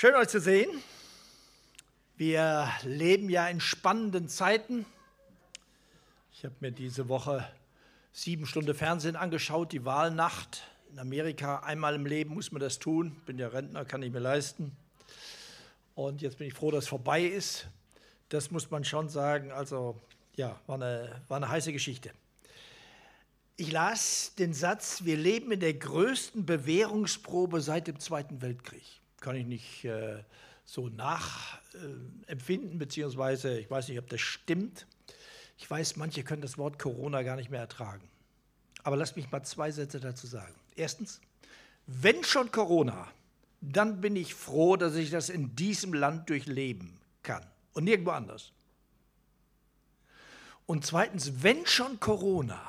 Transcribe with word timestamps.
Schön 0.00 0.14
euch 0.14 0.28
zu 0.28 0.38
sehen. 0.40 0.70
Wir 2.16 2.70
leben 2.84 3.28
ja 3.28 3.48
in 3.48 3.60
spannenden 3.60 4.28
Zeiten. 4.28 4.86
Ich 6.32 6.44
habe 6.44 6.54
mir 6.60 6.70
diese 6.70 7.08
Woche 7.08 7.44
sieben 8.12 8.46
Stunden 8.46 8.76
Fernsehen 8.76 9.16
angeschaut, 9.16 9.72
die 9.72 9.84
Wahlnacht 9.84 10.62
in 10.92 11.00
Amerika. 11.00 11.64
Einmal 11.64 11.96
im 11.96 12.06
Leben 12.06 12.32
muss 12.32 12.52
man 12.52 12.60
das 12.60 12.78
tun. 12.78 13.20
Bin 13.26 13.40
ja 13.40 13.48
Rentner, 13.48 13.84
kann 13.84 14.00
ich 14.04 14.12
mir 14.12 14.20
leisten. 14.20 14.70
Und 15.96 16.22
jetzt 16.22 16.38
bin 16.38 16.46
ich 16.46 16.54
froh, 16.54 16.70
dass 16.70 16.84
es 16.84 16.88
vorbei 16.88 17.24
ist. 17.24 17.66
Das 18.28 18.52
muss 18.52 18.70
man 18.70 18.84
schon 18.84 19.08
sagen. 19.08 19.50
Also 19.50 20.00
ja, 20.36 20.60
war 20.68 20.76
eine, 20.76 21.20
war 21.26 21.38
eine 21.38 21.48
heiße 21.48 21.72
Geschichte. 21.72 22.12
Ich 23.56 23.72
las 23.72 24.32
den 24.38 24.54
Satz, 24.54 25.02
wir 25.02 25.16
leben 25.16 25.50
in 25.50 25.58
der 25.58 25.74
größten 25.74 26.46
Bewährungsprobe 26.46 27.60
seit 27.60 27.88
dem 27.88 27.98
Zweiten 27.98 28.40
Weltkrieg 28.42 28.84
kann 29.20 29.36
ich 29.36 29.46
nicht 29.46 29.84
äh, 29.84 30.22
so 30.64 30.88
nachempfinden, 30.88 32.74
äh, 32.74 32.78
beziehungsweise 32.78 33.58
ich 33.58 33.70
weiß 33.70 33.88
nicht, 33.88 33.98
ob 33.98 34.08
das 34.08 34.20
stimmt. 34.20 34.86
Ich 35.56 35.68
weiß, 35.68 35.96
manche 35.96 36.22
können 36.22 36.42
das 36.42 36.58
Wort 36.58 36.78
Corona 36.78 37.22
gar 37.22 37.36
nicht 37.36 37.50
mehr 37.50 37.60
ertragen. 37.60 38.08
Aber 38.84 38.96
lasst 38.96 39.16
mich 39.16 39.30
mal 39.30 39.42
zwei 39.42 39.70
Sätze 39.70 39.98
dazu 39.98 40.26
sagen. 40.26 40.54
Erstens, 40.76 41.20
wenn 41.86 42.22
schon 42.22 42.52
Corona, 42.52 43.08
dann 43.60 44.00
bin 44.00 44.14
ich 44.14 44.34
froh, 44.34 44.76
dass 44.76 44.94
ich 44.94 45.10
das 45.10 45.30
in 45.30 45.56
diesem 45.56 45.94
Land 45.94 46.30
durchleben 46.30 46.98
kann 47.22 47.44
und 47.72 47.84
nirgendwo 47.84 48.12
anders. 48.12 48.52
Und 50.66 50.84
zweitens, 50.84 51.42
wenn 51.42 51.66
schon 51.66 51.98
Corona, 51.98 52.60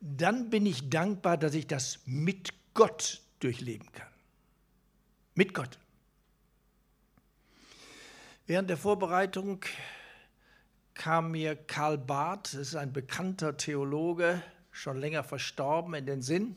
dann 0.00 0.50
bin 0.50 0.64
ich 0.66 0.88
dankbar, 0.88 1.36
dass 1.36 1.54
ich 1.54 1.66
das 1.66 2.00
mit 2.06 2.54
Gott 2.74 3.20
durchleben 3.40 3.90
kann 3.92 4.15
mit 5.36 5.54
Gott. 5.54 5.78
Während 8.46 8.70
der 8.70 8.76
Vorbereitung 8.76 9.60
kam 10.94 11.32
mir 11.32 11.54
Karl 11.54 11.98
Barth, 11.98 12.54
das 12.54 12.68
ist 12.68 12.76
ein 12.76 12.92
bekannter 12.92 13.56
Theologe, 13.56 14.42
schon 14.70 14.98
länger 14.98 15.24
verstorben, 15.24 15.94
in 15.94 16.06
den 16.06 16.22
Sinn, 16.22 16.56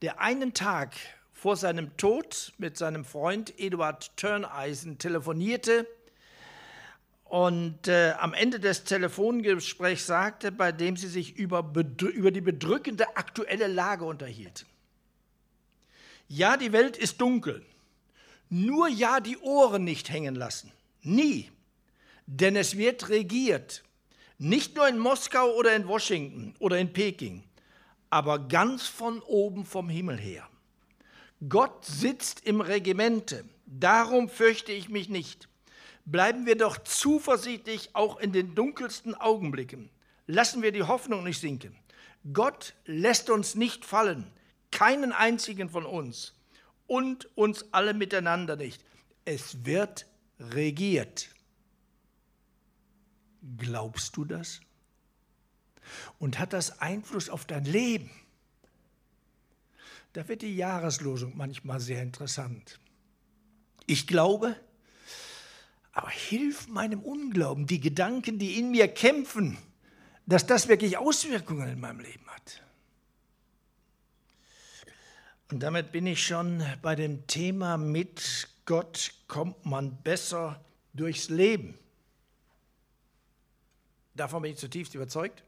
der 0.00 0.20
einen 0.20 0.54
Tag 0.54 0.94
vor 1.32 1.56
seinem 1.56 1.96
Tod 1.96 2.52
mit 2.58 2.78
seinem 2.78 3.04
Freund 3.04 3.58
Eduard 3.58 4.16
Turneisen 4.16 4.98
telefonierte 4.98 5.86
und 7.24 7.88
äh, 7.88 8.12
am 8.12 8.32
Ende 8.32 8.60
des 8.60 8.84
Telefongesprächs 8.84 10.06
sagte, 10.06 10.52
bei 10.52 10.70
dem 10.70 10.96
sie 10.96 11.08
sich 11.08 11.36
über, 11.36 11.72
über 11.98 12.30
die 12.30 12.40
bedrückende 12.40 13.16
aktuelle 13.16 13.66
Lage 13.66 14.04
unterhielten. 14.04 14.66
Ja, 16.28 16.56
die 16.56 16.72
Welt 16.72 16.96
ist 16.96 17.20
dunkel 17.20 17.64
nur 18.48 18.88
ja 18.88 19.20
die 19.20 19.38
Ohren 19.38 19.84
nicht 19.84 20.10
hängen 20.10 20.34
lassen. 20.34 20.72
Nie. 21.02 21.50
Denn 22.26 22.56
es 22.56 22.76
wird 22.76 23.08
regiert. 23.08 23.82
Nicht 24.38 24.76
nur 24.76 24.88
in 24.88 24.98
Moskau 24.98 25.54
oder 25.54 25.74
in 25.76 25.86
Washington 25.86 26.54
oder 26.58 26.78
in 26.78 26.92
Peking, 26.92 27.44
aber 28.10 28.38
ganz 28.38 28.86
von 28.86 29.20
oben 29.20 29.64
vom 29.64 29.88
Himmel 29.88 30.18
her. 30.18 30.48
Gott 31.48 31.84
sitzt 31.84 32.44
im 32.46 32.60
Regimente. 32.60 33.44
Darum 33.66 34.28
fürchte 34.28 34.72
ich 34.72 34.88
mich 34.88 35.08
nicht. 35.08 35.48
Bleiben 36.04 36.46
wir 36.46 36.56
doch 36.56 36.78
zuversichtlich 36.78 37.90
auch 37.94 38.18
in 38.18 38.32
den 38.32 38.54
dunkelsten 38.54 39.14
Augenblicken. 39.14 39.90
Lassen 40.26 40.62
wir 40.62 40.72
die 40.72 40.82
Hoffnung 40.82 41.24
nicht 41.24 41.40
sinken. 41.40 41.76
Gott 42.32 42.74
lässt 42.86 43.30
uns 43.30 43.54
nicht 43.54 43.84
fallen, 43.84 44.26
keinen 44.70 45.12
einzigen 45.12 45.68
von 45.68 45.84
uns 45.84 46.33
und 46.86 47.28
uns 47.36 47.72
alle 47.72 47.94
miteinander 47.94 48.56
nicht. 48.56 48.84
Es 49.24 49.64
wird 49.64 50.06
regiert. 50.38 51.30
Glaubst 53.58 54.16
du 54.16 54.24
das? 54.24 54.60
Und 56.18 56.38
hat 56.38 56.52
das 56.52 56.80
Einfluss 56.80 57.28
auf 57.28 57.44
dein 57.44 57.64
Leben? 57.64 58.10
Da 60.14 60.26
wird 60.28 60.42
die 60.42 60.56
Jahreslosung 60.56 61.36
manchmal 61.36 61.80
sehr 61.80 62.02
interessant. 62.02 62.78
Ich 63.86 64.06
glaube, 64.06 64.56
aber 65.92 66.08
hilf 66.08 66.68
meinem 66.68 67.00
Unglauben, 67.00 67.66
die 67.66 67.80
Gedanken, 67.80 68.38
die 68.38 68.58
in 68.58 68.70
mir 68.70 68.88
kämpfen, 68.88 69.58
dass 70.26 70.46
das 70.46 70.68
wirklich 70.68 70.96
Auswirkungen 70.96 71.68
in 71.68 71.80
meinem 71.80 72.00
Leben 72.00 72.26
hat. 72.28 72.62
Und 75.50 75.60
damit 75.60 75.92
bin 75.92 76.06
ich 76.06 76.26
schon 76.26 76.64
bei 76.80 76.94
dem 76.94 77.26
Thema, 77.26 77.76
mit 77.76 78.48
Gott 78.64 79.12
kommt 79.28 79.66
man 79.66 79.96
besser 80.02 80.60
durchs 80.94 81.28
Leben. 81.28 81.78
Davon 84.14 84.42
bin 84.42 84.52
ich 84.52 84.58
zutiefst 84.58 84.94
überzeugt. 84.94 85.42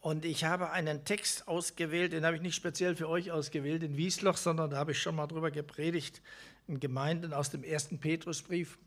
Und 0.00 0.24
ich 0.24 0.44
habe 0.44 0.70
einen 0.70 1.04
Text 1.04 1.48
ausgewählt, 1.48 2.12
den 2.12 2.24
habe 2.24 2.36
ich 2.36 2.42
nicht 2.42 2.56
speziell 2.56 2.96
für 2.96 3.08
euch 3.08 3.30
ausgewählt 3.30 3.82
in 3.82 3.96
Wiesloch, 3.96 4.36
sondern 4.36 4.70
da 4.70 4.76
habe 4.76 4.92
ich 4.92 5.00
schon 5.00 5.14
mal 5.14 5.26
drüber 5.26 5.50
gepredigt 5.50 6.20
in 6.68 6.80
Gemeinden 6.80 7.32
aus 7.32 7.50
dem 7.50 7.64
ersten 7.64 7.98
Petrusbrief. 7.98 8.78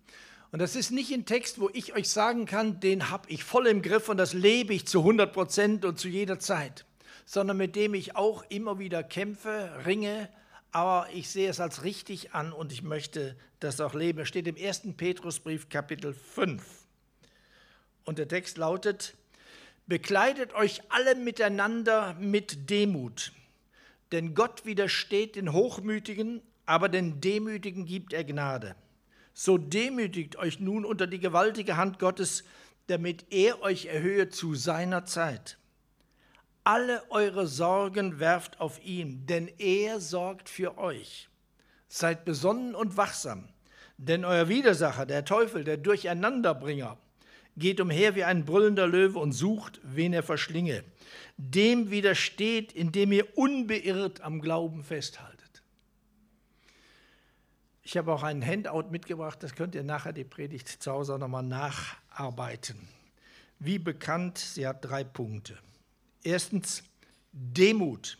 Und 0.51 0.59
das 0.59 0.75
ist 0.75 0.91
nicht 0.91 1.11
ein 1.11 1.25
Text, 1.25 1.59
wo 1.59 1.69
ich 1.73 1.93
euch 1.93 2.09
sagen 2.09 2.45
kann, 2.45 2.79
den 2.79 3.09
habe 3.09 3.29
ich 3.29 3.43
voll 3.43 3.67
im 3.67 3.81
Griff 3.81 4.07
und 4.07 4.17
das 4.17 4.33
lebe 4.33 4.73
ich 4.73 4.87
zu 4.87 4.99
100 4.99 5.33
Prozent 5.33 5.85
und 5.85 5.99
zu 5.99 6.07
jeder 6.07 6.39
Zeit 6.39 6.85
sondern 7.25 7.57
mit 7.57 7.75
dem 7.75 7.93
ich 7.93 8.15
auch 8.15 8.43
immer 8.49 8.79
wieder 8.79 9.03
kämpfe, 9.03 9.71
ringe, 9.85 10.29
aber 10.71 11.07
ich 11.13 11.29
sehe 11.29 11.49
es 11.49 11.59
als 11.59 11.83
richtig 11.83 12.33
an 12.33 12.51
und 12.51 12.71
ich 12.71 12.83
möchte 12.83 13.35
das 13.59 13.81
auch 13.81 13.93
leben. 13.93 14.19
Es 14.19 14.27
steht 14.27 14.47
im 14.47 14.55
1. 14.55 14.95
Petrusbrief 14.95 15.69
Kapitel 15.69 16.13
5. 16.13 16.63
Und 18.03 18.19
der 18.19 18.27
Text 18.27 18.57
lautet, 18.57 19.15
Bekleidet 19.87 20.55
euch 20.55 20.81
alle 20.89 21.13
miteinander 21.13 22.15
mit 22.15 22.71
Demut, 22.71 23.33
denn 24.11 24.33
Gott 24.33 24.65
widersteht 24.65 25.35
den 25.35 25.53
Hochmütigen, 25.53 26.41
aber 26.65 26.89
den 26.89 27.21
Demütigen 27.21 27.85
gibt 27.85 28.11
er 28.11 28.23
Gnade. 28.23 28.75
So 29.33 29.59
demütigt 29.59 30.37
euch 30.37 30.59
nun 30.59 30.85
unter 30.85 31.05
die 31.05 31.19
gewaltige 31.19 31.77
Hand 31.77 31.99
Gottes, 31.99 32.43
damit 32.87 33.25
er 33.29 33.61
euch 33.61 33.85
erhöhe 33.85 34.29
zu 34.29 34.55
seiner 34.55 35.05
Zeit. 35.05 35.59
Alle 36.65 37.03
eure 37.11 37.45
Sorgen 37.45 38.19
werft 38.19 38.59
auf 38.59 38.83
ihn, 38.83 39.27
denn 39.27 39.47
er 39.59 39.99
sorgt 39.99 40.49
für 40.49 40.79
euch. 40.79 41.29
Seid 41.87 42.25
besonnen 42.25 42.73
und 42.73 42.97
wachsam, 42.97 43.47
denn 43.97 44.25
euer 44.25 44.49
Widersacher, 44.49 45.05
der 45.05 45.25
Teufel, 45.25 45.63
der 45.63 45.77
Durcheinanderbringer, 45.77 46.97
geht 47.55 47.79
umher 47.79 48.15
wie 48.15 48.23
ein 48.23 48.45
brüllender 48.45 48.87
Löwe 48.87 49.19
und 49.19 49.31
sucht, 49.31 49.79
wen 49.83 50.11
er 50.11 50.23
verschlinge. 50.23 50.83
Dem 51.37 51.91
widersteht, 51.91 52.73
indem 52.73 53.11
ihr 53.11 53.37
unbeirrt 53.37 54.21
am 54.21 54.41
Glauben 54.41 54.83
festhaltet. 54.83 55.61
Ich 57.83 57.95
habe 57.95 58.11
auch 58.11 58.23
ein 58.23 58.43
Handout 58.43 58.89
mitgebracht, 58.89 59.43
das 59.43 59.53
könnt 59.53 59.75
ihr 59.75 59.83
nachher 59.83 60.13
die 60.13 60.23
Predigt 60.23 60.67
zu 60.67 60.91
Hause 60.91 61.19
nochmal 61.19 61.43
nacharbeiten. 61.43 62.87
Wie 63.59 63.77
bekannt, 63.77 64.39
sie 64.39 64.65
hat 64.65 64.83
drei 64.83 65.03
Punkte. 65.03 65.59
Erstens 66.25 66.81
Demut. 67.31 68.17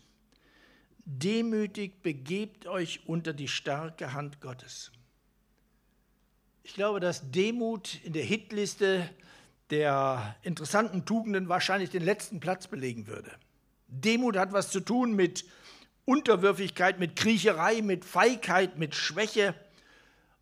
Demütig 1.06 2.04
begebt 2.04 2.68
euch 2.68 3.02
unter 3.08 3.34
die 3.34 3.48
starke 3.48 4.14
Hand 4.14 4.42
Gottes. 4.42 4.92
Ich 6.62 6.76
glaube, 6.76 7.00
dass 7.00 7.32
Demut 7.32 8.00
in 8.04 8.14
der 8.14 8.24
Hitliste 8.24 9.10
der 9.72 10.36
interessanten 10.44 11.06
Tugenden 11.06 11.50
wahrscheinlich 11.50 11.90
den 11.90 12.06
letzten 12.06 12.40
Platz 12.40 12.68
belegen 12.68 13.08
würde. 13.08 13.32
Demut 13.88 14.38
hat 14.38 14.54
was 14.54 14.70
zu 14.70 14.82
tun 14.82 15.16
mit 15.16 15.44
Unterwürfigkeit, 16.06 17.00
mit 17.00 17.16
Kriecherei, 17.16 17.82
mit 17.82 18.06
Feigheit, 18.06 18.78
mit 18.78 18.94
Schwäche 18.94 19.56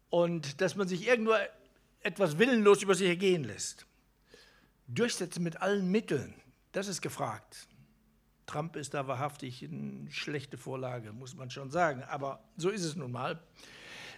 und 0.09 0.59
dass 0.59 0.75
man 0.75 0.89
sich 0.89 1.07
irgendwo 1.07 1.35
etwas 2.01 2.37
willenlos 2.37 2.83
über 2.83 2.95
sich 2.95 3.07
ergehen 3.07 3.45
lässt. 3.45 3.85
Durchsetzen 4.89 5.43
mit 5.43 5.61
allen 5.61 5.89
Mitteln. 5.89 6.35
Das 6.73 6.87
ist 6.87 7.01
gefragt. 7.01 7.67
Trump 8.45 8.75
ist 8.75 8.93
da 8.93 9.07
wahrhaftig 9.07 9.63
eine 9.63 10.11
schlechte 10.11 10.57
Vorlage, 10.57 11.13
muss 11.13 11.35
man 11.35 11.49
schon 11.49 11.71
sagen, 11.71 12.03
aber 12.03 12.43
so 12.57 12.69
ist 12.69 12.83
es 12.83 12.95
nun 12.95 13.11
mal. 13.11 13.41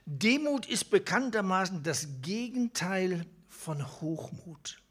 Demut 0.05 0.65
ist 0.65 0.89
bekanntermaßen 0.89 1.83
das 1.83 2.07
Gegenteil 2.21 3.25
von 3.49 3.85
Hochmut. 4.01 4.81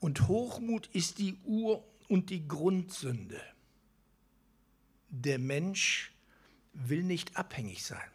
Und 0.00 0.28
Hochmut 0.28 0.88
ist 0.88 1.18
die 1.18 1.38
Ur- 1.44 1.84
und 2.08 2.30
die 2.30 2.46
Grundsünde. 2.46 3.40
Der 5.10 5.38
Mensch 5.38 6.12
will 6.72 7.02
nicht 7.02 7.36
abhängig 7.36 7.84
sein. 7.84 8.10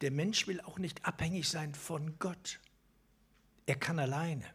Der 0.00 0.10
Mensch 0.10 0.46
will 0.46 0.60
auch 0.60 0.78
nicht 0.78 1.04
abhängig 1.04 1.48
sein 1.48 1.74
von 1.74 2.18
Gott. 2.18 2.60
Er 3.66 3.76
kann 3.76 3.98
alleine. 3.98 4.53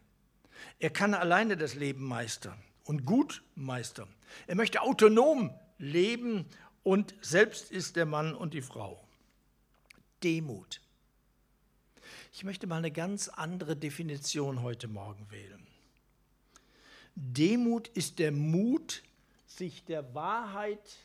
Er 0.78 0.90
kann 0.90 1.14
alleine 1.14 1.56
das 1.56 1.74
Leben 1.74 2.04
meistern 2.04 2.60
und 2.84 3.04
gut 3.04 3.42
meistern. 3.54 4.08
Er 4.46 4.56
möchte 4.56 4.82
autonom 4.82 5.54
leben 5.78 6.46
und 6.82 7.14
selbst 7.20 7.70
ist 7.70 7.96
der 7.96 8.06
Mann 8.06 8.34
und 8.34 8.54
die 8.54 8.62
Frau. 8.62 9.02
Demut. 10.22 10.80
Ich 12.32 12.44
möchte 12.44 12.66
mal 12.66 12.76
eine 12.76 12.90
ganz 12.90 13.28
andere 13.28 13.76
Definition 13.76 14.62
heute 14.62 14.88
Morgen 14.88 15.30
wählen. 15.30 15.66
Demut 17.14 17.88
ist 17.88 18.18
der 18.18 18.32
Mut, 18.32 19.02
sich 19.46 19.84
der 19.84 20.14
Wahrheit, 20.14 20.96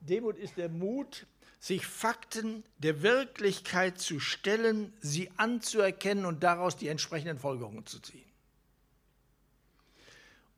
Demut 0.00 0.36
ist 0.36 0.56
der 0.56 0.68
Mut, 0.68 1.26
sich 1.58 1.86
Fakten 1.86 2.64
der 2.78 3.02
Wirklichkeit 3.02 3.98
zu 3.98 4.20
stellen, 4.20 4.92
sie 5.00 5.30
anzuerkennen 5.36 6.24
und 6.24 6.42
daraus 6.42 6.76
die 6.76 6.88
entsprechenden 6.88 7.38
Folgerungen 7.38 7.86
zu 7.86 8.00
ziehen. 8.00 8.25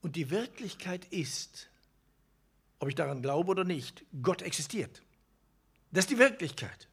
Und 0.09 0.17
die 0.17 0.31
Wirklichkeit 0.31 1.05
ist, 1.11 1.69
ob 2.79 2.89
ich 2.89 2.95
daran 2.95 3.21
glaube 3.21 3.51
oder 3.51 3.65
nicht, 3.65 4.07
Gott 4.23 4.41
existiert. 4.41 5.03
Das 5.91 6.05
ist 6.05 6.11
die 6.11 6.19
Wirklichkeit. 6.19 6.89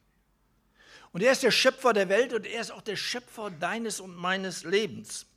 Und 1.14 1.24
er 1.24 1.32
ist 1.32 1.42
der 1.42 1.52
Schöpfer 1.52 1.94
der 1.94 2.10
Welt 2.10 2.34
und 2.34 2.46
er 2.46 2.60
ist 2.60 2.72
auch 2.72 2.82
der 2.82 2.98
Schöpfer 2.98 3.52
deines 3.52 4.02
und 4.02 4.18
meines 4.18 4.66
Lebens. 4.66 5.28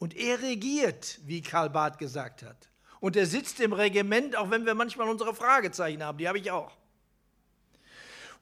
Und 0.00 0.16
er 0.16 0.42
regiert, 0.42 1.20
wie 1.26 1.40
Karl 1.40 1.70
Barth 1.70 2.00
gesagt 2.00 2.42
hat. 2.42 2.68
Und 2.98 3.14
er 3.14 3.26
sitzt 3.26 3.60
im 3.60 3.72
Regiment, 3.72 4.34
auch 4.34 4.50
wenn 4.50 4.66
wir 4.66 4.74
manchmal 4.74 5.08
unsere 5.08 5.32
Fragezeichen 5.32 6.02
haben, 6.02 6.18
die 6.18 6.26
habe 6.26 6.40
ich 6.40 6.50
auch. 6.50 6.76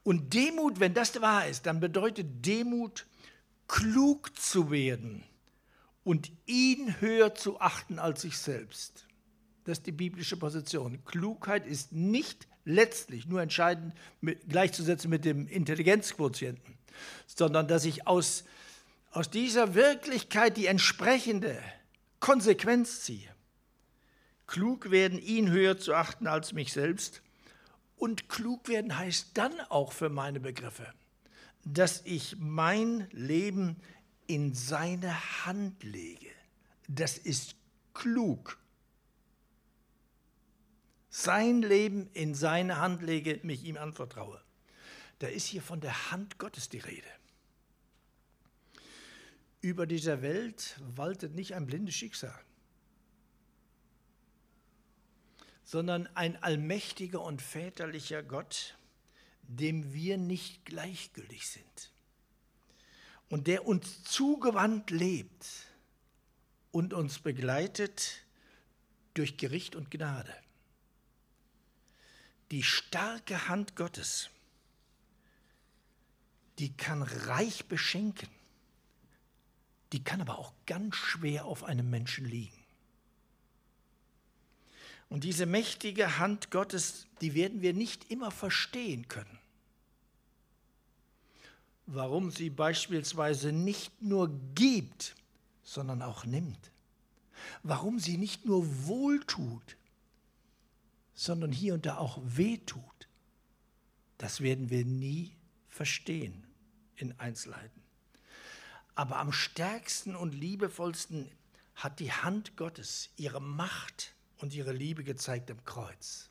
Und 0.05 0.33
Demut, 0.33 0.81
wenn 0.81 0.95
das 0.95 1.21
wahr 1.21 1.47
ist, 1.47 1.67
dann 1.67 1.81
bedeutet 1.81 2.47
Demut, 2.47 3.05
klug 3.69 4.35
zu 4.39 4.71
werden 4.71 5.23
und 6.07 6.31
ihn 6.47 7.01
höher 7.01 7.35
zu 7.35 7.61
achten 7.61 7.99
als 7.99 8.23
sich 8.23 8.39
selbst. 8.39 9.09
Das 9.65 9.79
ist 9.79 9.87
die 9.89 9.93
biblische 9.93 10.37
Position. 10.37 11.05
Klugheit 11.05 11.67
ist 11.67 11.91
nicht 11.91 12.47
letztlich 12.65 13.27
nur 13.27 13.43
entscheidend 13.43 13.93
mit, 14.21 14.49
gleichzusetzen 14.49 15.11
mit 15.11 15.25
dem 15.25 15.49
Intelligenzquotienten, 15.49 16.79
sondern 17.27 17.67
dass 17.67 17.85
ich 17.85 18.07
aus, 18.07 18.45
aus 19.11 19.31
dieser 19.31 19.75
Wirklichkeit 19.75 20.57
die 20.57 20.67
entsprechende 20.67 21.59
Konsequenz 22.21 23.01
ziehe. 23.01 23.29
Klug 24.47 24.93
werden, 24.93 25.19
ihn 25.19 25.51
höher 25.51 25.77
zu 25.77 25.93
achten 25.93 26.29
als 26.29 26.53
mich 26.53 26.73
selbst. 26.73 27.21
Und 27.97 28.29
klug 28.29 28.69
werden 28.69 28.97
heißt 28.97 29.31
dann 29.35 29.59
auch 29.71 29.91
für 29.91 30.09
meine 30.09 30.39
Begriffe, 30.39 30.87
dass 31.65 32.03
ich 32.05 32.37
mein 32.39 33.09
Leben 33.11 33.81
in 34.27 34.55
seine 34.55 35.45
Hand 35.47 35.83
lege. 35.83 36.31
Das 36.89 37.19
ist 37.19 37.57
klug 37.95 38.59
sein 41.17 41.63
Leben 41.63 42.11
in 42.13 42.35
seine 42.35 42.79
Hand 42.79 43.01
lege, 43.01 43.41
mich 43.43 43.65
ihm 43.65 43.79
anvertraue. 43.79 44.39
Da 45.19 45.29
ist 45.29 45.47
hier 45.47 45.63
von 45.63 45.81
der 45.81 46.11
Hand 46.11 46.39
Gottes 46.39 46.69
die 46.69 46.79
Rede. 46.79 47.09
Über 49.63 49.87
dieser 49.87 50.21
Welt 50.21 50.79
waltet 50.95 51.35
nicht 51.35 51.55
ein 51.55 51.67
blindes 51.67 51.95
Schicksal, 51.95 52.39
sondern 55.65 56.07
ein 56.09 56.41
allmächtiger 56.43 57.23
und 57.23 57.41
väterlicher 57.41 58.23
Gott, 58.23 58.77
dem 59.41 59.95
wir 59.95 60.19
nicht 60.19 60.67
gleichgültig 60.67 61.49
sind 61.49 61.91
und 63.29 63.47
der 63.47 63.67
uns 63.67 64.05
zugewandt 64.05 64.91
lebt 64.91 65.47
und 66.71 66.93
uns 66.93 67.19
begleitet 67.19 68.23
durch 69.15 69.37
Gericht 69.37 69.77
und 69.77 69.91
Gnade 69.91 70.35
die 72.51 72.63
starke 72.63 73.49
Hand 73.49 73.77
Gottes, 73.77 74.31
die 76.59 76.73
kann 76.73 77.03
reich 77.03 77.67
beschenken, 77.67 78.29
die 79.93 80.03
kann 80.03 80.21
aber 80.21 80.39
auch 80.39 80.53
ganz 80.67 80.97
schwer 80.97 81.45
auf 81.45 81.65
einem 81.65 81.91
Menschen 81.91 82.25
liegen. 82.25 82.57
Und 85.09 85.23
diese 85.25 85.47
mächtige 85.47 86.19
Hand 86.19 86.51
Gottes, 86.51 87.07
die 87.21 87.35
werden 87.35 87.63
wir 87.63 87.73
nicht 87.73 88.11
immer 88.11 88.31
verstehen 88.31 89.07
können. 89.09 89.39
Warum 91.87 92.31
sie 92.31 92.51
beispielsweise 92.51 93.53
nicht 93.53 94.03
nur 94.03 94.29
gibt, 94.55 95.15
sondern 95.63 96.03
auch 96.03 96.25
nimmt. 96.25 96.73
Warum 97.63 97.99
sie 97.99 98.19
nicht 98.19 98.45
nur 98.45 98.87
wohltut, 98.87 99.77
sondern 101.15 101.53
hier 101.53 101.75
und 101.75 101.87
da 101.87 101.99
auch 101.99 102.19
wehtut, 102.23 103.09
das 104.19 104.41
werden 104.41 104.71
wir 104.71 104.85
nie 104.85 105.37
verstehen 105.69 106.45
in 106.97 107.19
Einzelheiten. 107.19 107.83
Aber 108.95 109.19
am 109.19 109.33
stärksten 109.33 110.17
und 110.17 110.35
liebevollsten 110.35 111.31
hat 111.75 112.01
die 112.01 112.13
Hand 112.13 112.57
Gottes 112.57 113.11
ihre 113.17 113.41
Macht 113.41 114.15
und 114.39 114.55
ihre 114.55 114.73
Liebe 114.73 115.05
gezeigt 115.05 115.51
am 115.51 115.63
Kreuz. 115.65 116.31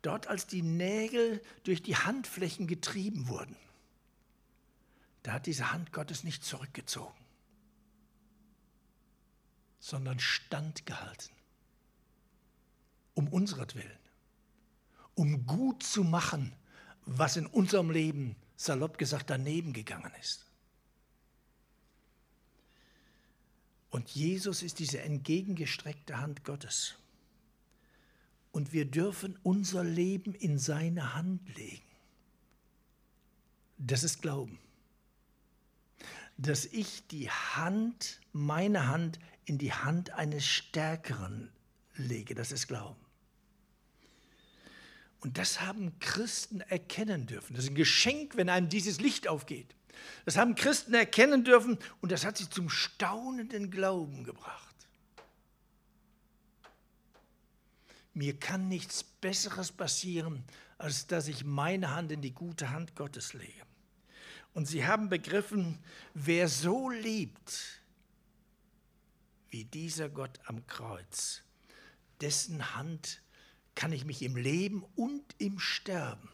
Dort, 0.00 0.26
als 0.26 0.46
die 0.46 0.62
Nägel 0.62 1.40
durch 1.64 1.82
die 1.82 1.96
Handflächen 1.96 2.66
getrieben 2.66 3.28
wurden, 3.28 3.56
da 5.22 5.32
hat 5.32 5.46
diese 5.46 5.72
Hand 5.72 5.92
Gottes 5.92 6.24
nicht 6.24 6.44
zurückgezogen, 6.44 7.18
sondern 9.78 10.18
standgehalten 10.18 11.32
um 13.14 13.28
unseretwillen, 13.28 13.98
um 15.14 15.46
gut 15.46 15.82
zu 15.82 16.04
machen, 16.04 16.54
was 17.04 17.36
in 17.36 17.46
unserem 17.46 17.90
Leben, 17.90 18.36
salopp 18.56 18.98
gesagt, 18.98 19.30
daneben 19.30 19.72
gegangen 19.72 20.12
ist. 20.20 20.46
Und 23.90 24.08
Jesus 24.10 24.62
ist 24.62 24.78
diese 24.78 25.00
entgegengestreckte 25.00 26.18
Hand 26.18 26.44
Gottes. 26.44 26.94
Und 28.50 28.72
wir 28.72 28.86
dürfen 28.86 29.38
unser 29.42 29.84
Leben 29.84 30.34
in 30.34 30.58
seine 30.58 31.14
Hand 31.14 31.54
legen. 31.56 31.82
Das 33.76 34.02
ist 34.02 34.22
Glauben. 34.22 34.58
Dass 36.36 36.64
ich 36.64 37.06
die 37.08 37.30
Hand, 37.30 38.20
meine 38.32 38.88
Hand, 38.88 39.18
in 39.44 39.58
die 39.58 39.72
Hand 39.72 40.10
eines 40.10 40.46
Stärkeren 40.46 41.52
lege. 41.94 42.34
Das 42.34 42.52
ist 42.52 42.68
Glauben. 42.68 43.00
Und 45.20 45.38
das 45.38 45.60
haben 45.60 45.98
Christen 46.00 46.60
erkennen 46.62 47.26
dürfen. 47.26 47.54
Das 47.54 47.64
ist 47.64 47.70
ein 47.70 47.76
Geschenk, 47.76 48.36
wenn 48.36 48.48
einem 48.48 48.68
dieses 48.68 49.00
Licht 49.00 49.28
aufgeht. 49.28 49.74
Das 50.24 50.36
haben 50.36 50.56
Christen 50.56 50.94
erkennen 50.94 51.44
dürfen 51.44 51.78
und 52.00 52.10
das 52.10 52.24
hat 52.24 52.38
sie 52.38 52.50
zum 52.50 52.68
staunenden 52.68 53.70
Glauben 53.70 54.24
gebracht. 54.24 54.74
Mir 58.14 58.38
kann 58.38 58.68
nichts 58.68 59.04
Besseres 59.04 59.72
passieren, 59.72 60.44
als 60.76 61.06
dass 61.06 61.28
ich 61.28 61.44
meine 61.44 61.94
Hand 61.94 62.12
in 62.12 62.20
die 62.20 62.34
gute 62.34 62.70
Hand 62.70 62.96
Gottes 62.96 63.32
lege. 63.32 63.62
Und 64.54 64.66
sie 64.66 64.86
haben 64.86 65.08
begriffen, 65.08 65.78
wer 66.14 66.48
so 66.48 66.90
liebt 66.90 67.80
wie 69.50 69.64
dieser 69.64 70.08
Gott 70.08 70.40
am 70.46 70.66
Kreuz, 70.66 71.42
dessen 72.20 72.74
Hand 72.74 73.22
kann 73.74 73.92
ich 73.92 74.04
mich 74.04 74.22
im 74.22 74.36
Leben 74.36 74.84
und 74.96 75.24
im 75.38 75.58
Sterben 75.58 76.28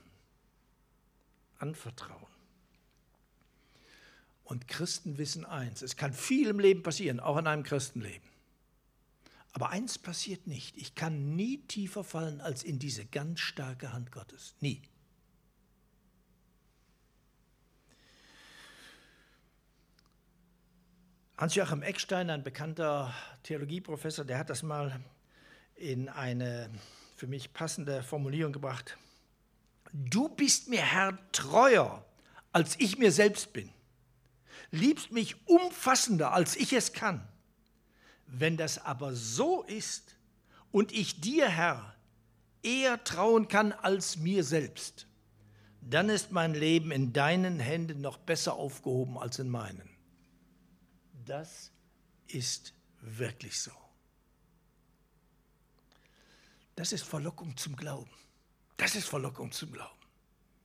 anvertrauen. 1.58 2.26
Und 4.44 4.66
Christen 4.66 5.18
wissen 5.18 5.44
eins, 5.44 5.82
es 5.82 5.96
kann 5.96 6.12
viel 6.12 6.48
im 6.48 6.58
Leben 6.58 6.82
passieren, 6.82 7.20
auch 7.20 7.36
in 7.36 7.46
einem 7.46 7.64
Christenleben. 7.64 8.26
Aber 9.52 9.70
eins 9.70 9.98
passiert 9.98 10.46
nicht, 10.46 10.76
ich 10.76 10.94
kann 10.94 11.36
nie 11.36 11.58
tiefer 11.68 12.04
fallen 12.04 12.40
als 12.40 12.62
in 12.62 12.78
diese 12.78 13.04
ganz 13.04 13.40
starke 13.40 13.92
Hand 13.92 14.12
Gottes. 14.12 14.54
Nie. 14.60 14.82
Hans-Joachim 21.38 21.84
Eckstein, 21.84 22.30
ein 22.30 22.42
bekannter 22.42 23.14
Theologieprofessor, 23.44 24.24
der 24.24 24.38
hat 24.38 24.50
das 24.50 24.64
mal 24.64 24.98
in 25.76 26.08
eine 26.08 26.68
für 27.14 27.28
mich 27.28 27.52
passende 27.52 28.02
Formulierung 28.02 28.52
gebracht. 28.52 28.98
Du 29.92 30.28
bist 30.30 30.66
mir, 30.66 30.82
Herr, 30.82 31.16
treuer, 31.30 32.04
als 32.50 32.74
ich 32.80 32.98
mir 32.98 33.12
selbst 33.12 33.52
bin. 33.52 33.70
Liebst 34.72 35.12
mich 35.12 35.36
umfassender, 35.46 36.32
als 36.32 36.56
ich 36.56 36.72
es 36.72 36.92
kann. 36.92 37.24
Wenn 38.26 38.56
das 38.56 38.84
aber 38.84 39.14
so 39.14 39.62
ist 39.62 40.16
und 40.72 40.90
ich 40.90 41.20
dir, 41.20 41.48
Herr, 41.48 41.94
eher 42.64 43.04
trauen 43.04 43.46
kann 43.46 43.70
als 43.70 44.16
mir 44.16 44.42
selbst, 44.42 45.06
dann 45.82 46.08
ist 46.08 46.32
mein 46.32 46.54
Leben 46.54 46.90
in 46.90 47.12
deinen 47.12 47.60
Händen 47.60 48.00
noch 48.00 48.18
besser 48.18 48.54
aufgehoben 48.54 49.16
als 49.16 49.38
in 49.38 49.48
meinen. 49.48 49.97
Das 51.28 51.70
ist 52.26 52.72
wirklich 53.02 53.60
so. 53.60 53.70
Das 56.74 56.92
ist 56.92 57.04
Verlockung 57.04 57.54
zum 57.56 57.76
Glauben. 57.76 58.10
Das 58.78 58.94
ist 58.94 59.06
Verlockung 59.06 59.52
zum 59.52 59.72
Glauben. 59.72 59.98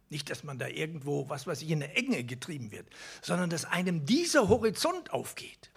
Nicht, 0.09 0.29
dass 0.29 0.43
man 0.43 0.59
da 0.59 0.67
irgendwo, 0.67 1.27
was 1.27 1.47
weiß 1.47 1.63
ich, 1.63 1.69
in 1.69 1.83
eine 1.83 1.93
Enge 1.95 2.23
getrieben 2.23 2.71
wird, 2.71 2.87
sondern 3.21 3.49
dass 3.49 3.65
einem 3.65 4.05
dieser 4.05 4.47
Horizont 4.47 5.11
aufgeht. 5.11 5.69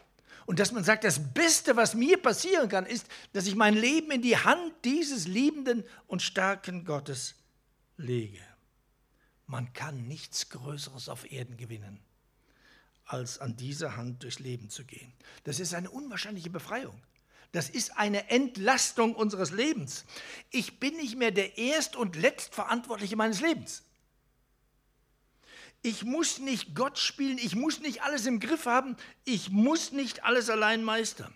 Und 0.44 0.60
dass 0.60 0.70
man 0.70 0.84
sagt, 0.84 1.02
das 1.02 1.32
Beste, 1.32 1.74
was 1.74 1.94
mir 1.94 2.22
passieren 2.22 2.68
kann, 2.68 2.86
ist, 2.86 3.08
dass 3.32 3.48
ich 3.48 3.56
mein 3.56 3.74
Leben 3.74 4.12
in 4.12 4.22
die 4.22 4.36
Hand 4.36 4.72
dieses 4.84 5.26
liebenden 5.26 5.82
und 6.06 6.22
starken 6.22 6.84
Gottes 6.84 7.34
lege. 7.96 8.42
Man 9.46 9.72
kann 9.72 10.06
nichts 10.06 10.48
Größeres 10.50 11.08
auf 11.08 11.30
Erden 11.32 11.56
gewinnen, 11.56 12.05
als 13.06 13.38
an 13.38 13.56
dieser 13.56 13.96
Hand 13.96 14.22
durchs 14.22 14.40
Leben 14.40 14.68
zu 14.68 14.84
gehen. 14.84 15.12
Das 15.44 15.60
ist 15.60 15.74
eine 15.74 15.90
unwahrscheinliche 15.90 16.50
Befreiung. 16.50 17.00
Das 17.52 17.70
ist 17.70 17.96
eine 17.96 18.28
Entlastung 18.28 19.14
unseres 19.14 19.50
Lebens. 19.50 20.04
Ich 20.50 20.78
bin 20.80 20.96
nicht 20.96 21.16
mehr 21.16 21.30
der 21.30 21.56
Erst- 21.56 21.96
und 21.96 22.16
Letztverantwortliche 22.16 23.16
meines 23.16 23.40
Lebens. 23.40 23.84
Ich 25.82 26.04
muss 26.04 26.40
nicht 26.40 26.74
Gott 26.74 26.98
spielen, 26.98 27.38
ich 27.38 27.54
muss 27.54 27.80
nicht 27.80 28.02
alles 28.02 28.26
im 28.26 28.40
Griff 28.40 28.66
haben, 28.66 28.96
ich 29.24 29.50
muss 29.50 29.92
nicht 29.92 30.24
alles 30.24 30.50
allein 30.50 30.82
meistern. 30.82 31.32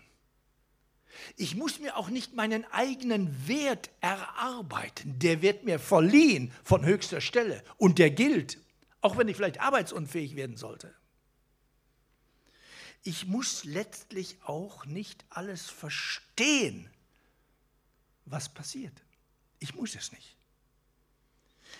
Ich 1.36 1.54
muss 1.54 1.78
mir 1.78 1.96
auch 1.96 2.08
nicht 2.08 2.34
meinen 2.34 2.64
eigenen 2.72 3.46
Wert 3.46 3.90
erarbeiten. 4.00 5.18
Der 5.18 5.42
wird 5.42 5.64
mir 5.64 5.78
verliehen 5.78 6.52
von 6.64 6.84
höchster 6.84 7.20
Stelle 7.20 7.62
und 7.76 7.98
der 7.98 8.10
gilt, 8.10 8.58
auch 9.00 9.16
wenn 9.16 9.28
ich 9.28 9.36
vielleicht 9.36 9.60
arbeitsunfähig 9.60 10.34
werden 10.34 10.56
sollte. 10.56 10.94
Ich 13.02 13.26
muss 13.26 13.64
letztlich 13.64 14.36
auch 14.42 14.84
nicht 14.84 15.24
alles 15.30 15.70
verstehen, 15.70 16.90
was 18.26 18.48
passiert. 18.48 19.02
Ich 19.58 19.74
muss 19.74 19.94
es 19.94 20.12
nicht. 20.12 20.36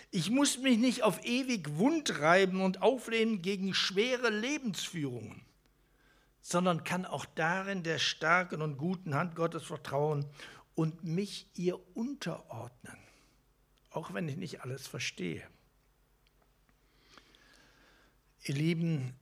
Ich 0.09 0.29
muss 0.29 0.57
mich 0.57 0.77
nicht 0.77 1.03
auf 1.03 1.23
ewig 1.23 1.77
wundreiben 1.77 2.61
und 2.61 2.81
auflehnen 2.81 3.41
gegen 3.41 3.73
schwere 3.73 4.29
Lebensführungen, 4.29 5.41
sondern 6.41 6.83
kann 6.83 7.05
auch 7.05 7.25
darin 7.25 7.83
der 7.83 7.99
starken 7.99 8.61
und 8.61 8.77
guten 8.77 9.15
Hand 9.15 9.35
Gottes 9.35 9.63
vertrauen 9.63 10.25
und 10.75 11.03
mich 11.03 11.47
ihr 11.55 11.79
unterordnen, 11.95 12.97
auch 13.89 14.13
wenn 14.13 14.27
ich 14.27 14.37
nicht 14.37 14.61
alles 14.61 14.87
verstehe. 14.87 15.45
Ihr 18.43 18.55
Lieben, 18.55 19.13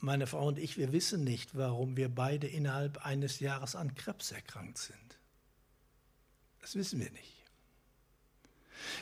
meine 0.00 0.26
Frau 0.26 0.46
und 0.46 0.58
ich, 0.58 0.76
wir 0.76 0.92
wissen 0.92 1.24
nicht, 1.24 1.56
warum 1.56 1.96
wir 1.96 2.08
beide 2.08 2.46
innerhalb 2.46 3.04
eines 3.04 3.40
Jahres 3.40 3.74
an 3.74 3.94
Krebs 3.94 4.32
erkrankt 4.32 4.78
sind. 4.78 5.18
Das 6.60 6.74
wissen 6.74 7.00
wir 7.00 7.10
nicht. 7.10 7.34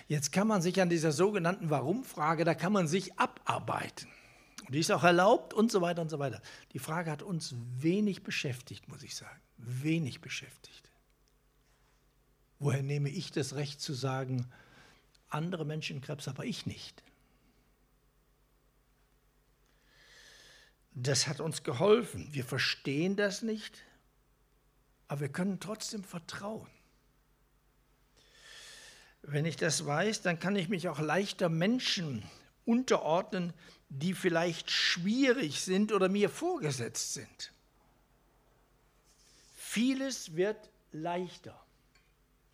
Jetzt 0.09 0.33
kann 0.33 0.49
man 0.49 0.63
sich 0.63 0.81
an 0.81 0.89
dieser 0.89 1.13
sogenannten 1.13 1.71
Warum-Frage, 1.71 2.45
da 2.45 2.55
kann 2.55 2.73
man 2.73 2.89
sich 2.89 3.19
abarbeiten. 3.19 4.09
Und 4.67 4.75
die 4.75 4.81
ist 4.81 4.91
auch 4.91 5.05
erlaubt 5.05 5.55
und 5.55 5.71
so 5.71 5.81
weiter 5.81 6.03
und 6.03 6.09
so 6.09 6.19
weiter. 6.19 6.41
Die 6.73 6.79
Frage 6.79 7.11
hat 7.11 7.23
uns 7.23 7.55
wenig 7.79 8.23
beschäftigt, 8.23 8.89
muss 8.89 9.03
ich 9.03 9.15
sagen. 9.15 9.41
Wenig 9.59 10.21
beschäftigt. 10.21 10.91
Woher 12.59 12.83
nehme 12.83 13.11
ich 13.11 13.31
das 13.31 13.55
Recht 13.55 13.81
zu 13.81 13.93
sagen, 13.93 14.47
andere 15.29 15.65
Menschen 15.65 16.01
Krebs, 16.01 16.27
aber 16.27 16.45
ich 16.45 16.67
nicht? 16.67 17.03
Das 20.99 21.27
hat 21.27 21.41
uns 21.41 21.63
geholfen. 21.63 22.27
Wir 22.33 22.45
verstehen 22.45 23.17
das 23.17 23.43
nicht, 23.43 23.85
aber 25.09 25.21
wir 25.21 25.29
können 25.29 25.61
trotzdem 25.61 26.03
vertrauen. 26.03 26.71
Wenn 29.21 29.45
ich 29.45 29.57
das 29.57 29.85
weiß, 29.85 30.23
dann 30.23 30.39
kann 30.39 30.57
ich 30.57 30.71
mich 30.71 30.89
auch 30.89 30.99
leichter 30.99 31.51
Menschen 31.51 32.23
unterordnen, 32.65 33.53
die 33.91 34.15
vielleicht 34.15 34.71
schwierig 34.71 35.61
sind 35.61 35.93
oder 35.93 36.09
mir 36.09 36.31
vorgesetzt 36.31 37.13
sind. 37.13 37.53
Vieles 39.55 40.35
wird 40.35 40.71
leichter. 40.93 41.61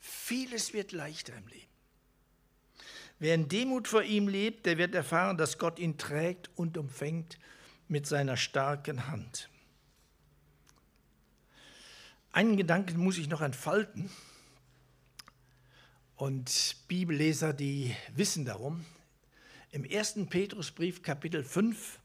Vieles 0.01 0.73
wird 0.73 0.91
leichter 0.91 1.37
im 1.37 1.47
Leben. 1.47 1.69
Wer 3.21 3.37
in 3.37 3.49
Demut 3.49 3.87
vor 3.87 4.03
ihm 4.03 4.27
lebt, 4.27 4.67
der 4.67 4.79
wird 4.79 4.97
erfahren, 4.97 5.39
dass 5.39 5.59
Gott 5.59 5.79
ihn 5.79 5.97
trägt 5.97 6.51
und 6.57 6.77
umfängt 6.77 7.39
mit 7.93 8.07
seiner 8.07 8.39
starken 8.39 9.09
Hand. 9.09 9.51
Einen 12.33 12.57
Gedanken 12.57 12.99
muss 12.99 13.19
ich 13.19 13.29
noch 13.29 13.43
entfalten. 13.43 14.11
Und 16.17 16.77
Bibelleser, 16.89 17.53
die 17.53 17.95
wissen 18.17 18.47
darum. 18.47 18.87
Im 19.73 19.85
1. 19.85 20.27
Petrusbrief 20.31 21.03
Kapitel 21.03 21.45
5, 21.45 21.99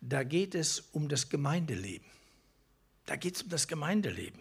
da 0.00 0.22
geht 0.22 0.54
es 0.54 0.78
um 0.92 1.08
das 1.08 1.28
Gemeindeleben. 1.28 2.06
Da 3.06 3.16
geht 3.16 3.34
es 3.34 3.42
um 3.42 3.48
das 3.48 3.66
Gemeindeleben. 3.66 4.40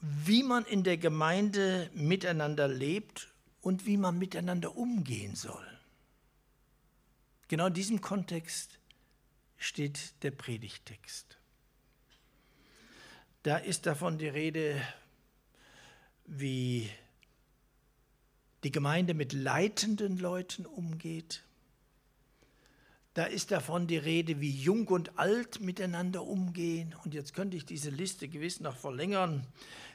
Wie 0.00 0.42
man 0.42 0.66
in 0.66 0.82
der 0.82 0.98
Gemeinde 0.98 1.90
miteinander 1.94 2.68
lebt 2.68 3.32
und 3.62 3.86
wie 3.86 3.96
man 3.96 4.18
miteinander 4.18 4.76
umgehen 4.76 5.36
soll. 5.36 5.73
Genau 7.48 7.66
in 7.66 7.74
diesem 7.74 8.00
Kontext 8.00 8.78
steht 9.56 10.22
der 10.22 10.30
Predigtext. 10.30 11.38
Da 13.42 13.58
ist 13.58 13.86
davon 13.86 14.16
die 14.18 14.28
Rede, 14.28 14.80
wie 16.24 16.88
die 18.64 18.72
Gemeinde 18.72 19.12
mit 19.12 19.34
leitenden 19.34 20.16
Leuten 20.16 20.64
umgeht. 20.64 21.42
Da 23.12 23.26
ist 23.26 23.52
davon 23.52 23.86
die 23.86 23.98
Rede, 23.98 24.40
wie 24.40 24.50
jung 24.50 24.88
und 24.88 25.18
alt 25.18 25.60
miteinander 25.60 26.24
umgehen. 26.24 26.96
Und 27.04 27.14
jetzt 27.14 27.34
könnte 27.34 27.56
ich 27.56 27.64
diese 27.64 27.90
Liste 27.90 28.26
gewiss 28.26 28.60
noch 28.60 28.76
verlängern, 28.76 29.46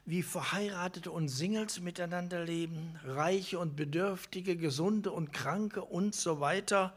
wie 0.05 0.23
Verheiratete 0.23 1.11
und 1.11 1.27
Singles 1.27 1.81
miteinander 1.81 2.45
leben, 2.45 2.97
Reiche 3.03 3.59
und 3.59 3.75
Bedürftige, 3.75 4.55
Gesunde 4.55 5.11
und 5.11 5.33
Kranke 5.33 5.83
und 5.83 6.15
so 6.15 6.39
weiter. 6.39 6.95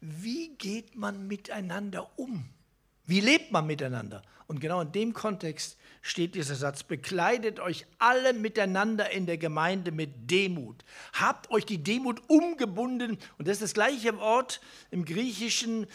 Wie 0.00 0.56
geht 0.56 0.94
man 0.96 1.26
miteinander 1.26 2.10
um? 2.18 2.48
Wie 3.06 3.20
lebt 3.20 3.52
man 3.52 3.66
miteinander? 3.66 4.22
Und 4.46 4.60
genau 4.60 4.80
in 4.80 4.92
dem 4.92 5.12
Kontext 5.12 5.76
steht 6.00 6.34
dieser 6.34 6.54
Satz, 6.54 6.82
bekleidet 6.82 7.60
euch 7.60 7.86
alle 7.98 8.32
miteinander 8.32 9.10
in 9.10 9.26
der 9.26 9.38
Gemeinde 9.38 9.92
mit 9.92 10.30
Demut. 10.30 10.84
Habt 11.12 11.50
euch 11.50 11.66
die 11.66 11.82
Demut 11.82 12.22
umgebunden. 12.28 13.18
Und 13.36 13.48
das 13.48 13.56
ist 13.56 13.62
das 13.62 13.74
gleiche 13.74 14.16
Wort 14.18 14.60
im 14.90 15.04
Griechischen, 15.04 15.86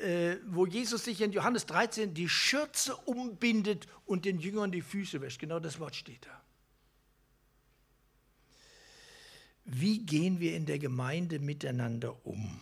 äh, 0.00 0.36
wo 0.46 0.66
Jesus 0.66 1.04
sich 1.04 1.20
in 1.20 1.32
Johannes 1.32 1.66
13 1.66 2.14
die 2.14 2.28
Schürze 2.28 2.94
umbindet 2.94 3.86
und 4.04 4.24
den 4.24 4.38
Jüngern 4.38 4.70
die 4.70 4.82
Füße 4.82 5.20
wäscht. 5.20 5.40
Genau 5.40 5.58
das 5.58 5.80
Wort 5.80 5.96
steht 5.96 6.26
da. 6.26 6.42
Wie 9.64 9.98
gehen 10.06 10.38
wir 10.38 10.54
in 10.54 10.64
der 10.64 10.78
Gemeinde 10.78 11.40
miteinander 11.40 12.24
um? 12.24 12.60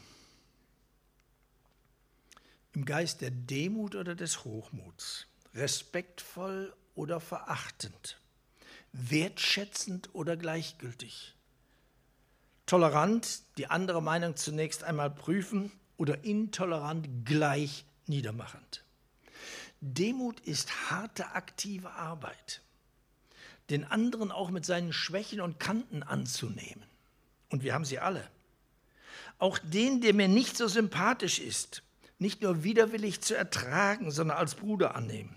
Im 2.74 2.84
Geist 2.84 3.20
der 3.20 3.30
Demut 3.30 3.94
oder 3.94 4.16
des 4.16 4.44
Hochmuts? 4.44 5.28
Respektvoll 5.54 6.74
oder 6.96 7.20
verachtend? 7.20 8.18
Wertschätzend 8.92 10.12
oder 10.12 10.36
gleichgültig? 10.36 11.36
Tolerant, 12.66 13.42
die 13.58 13.68
andere 13.68 14.02
Meinung 14.02 14.34
zunächst 14.34 14.82
einmal 14.82 15.08
prüfen 15.08 15.70
oder 15.98 16.24
intolerant 16.24 17.24
gleich 17.24 17.84
niedermachend? 18.06 18.82
Demut 19.80 20.40
ist 20.40 20.90
harte, 20.90 21.30
aktive 21.30 21.92
Arbeit. 21.92 22.60
Den 23.70 23.84
anderen 23.84 24.32
auch 24.32 24.50
mit 24.50 24.66
seinen 24.66 24.92
Schwächen 24.92 25.40
und 25.40 25.60
Kanten 25.60 26.02
anzunehmen. 26.02 26.82
Und 27.50 27.62
wir 27.62 27.72
haben 27.72 27.84
sie 27.84 28.00
alle. 28.00 28.28
Auch 29.38 29.58
den, 29.58 30.00
der 30.00 30.12
mir 30.12 30.26
nicht 30.26 30.56
so 30.56 30.66
sympathisch 30.66 31.38
ist, 31.38 31.83
nicht 32.24 32.40
nur 32.40 32.64
widerwillig 32.64 33.20
zu 33.20 33.36
ertragen, 33.36 34.10
sondern 34.10 34.38
als 34.38 34.54
Bruder 34.54 34.94
annehmen. 34.94 35.36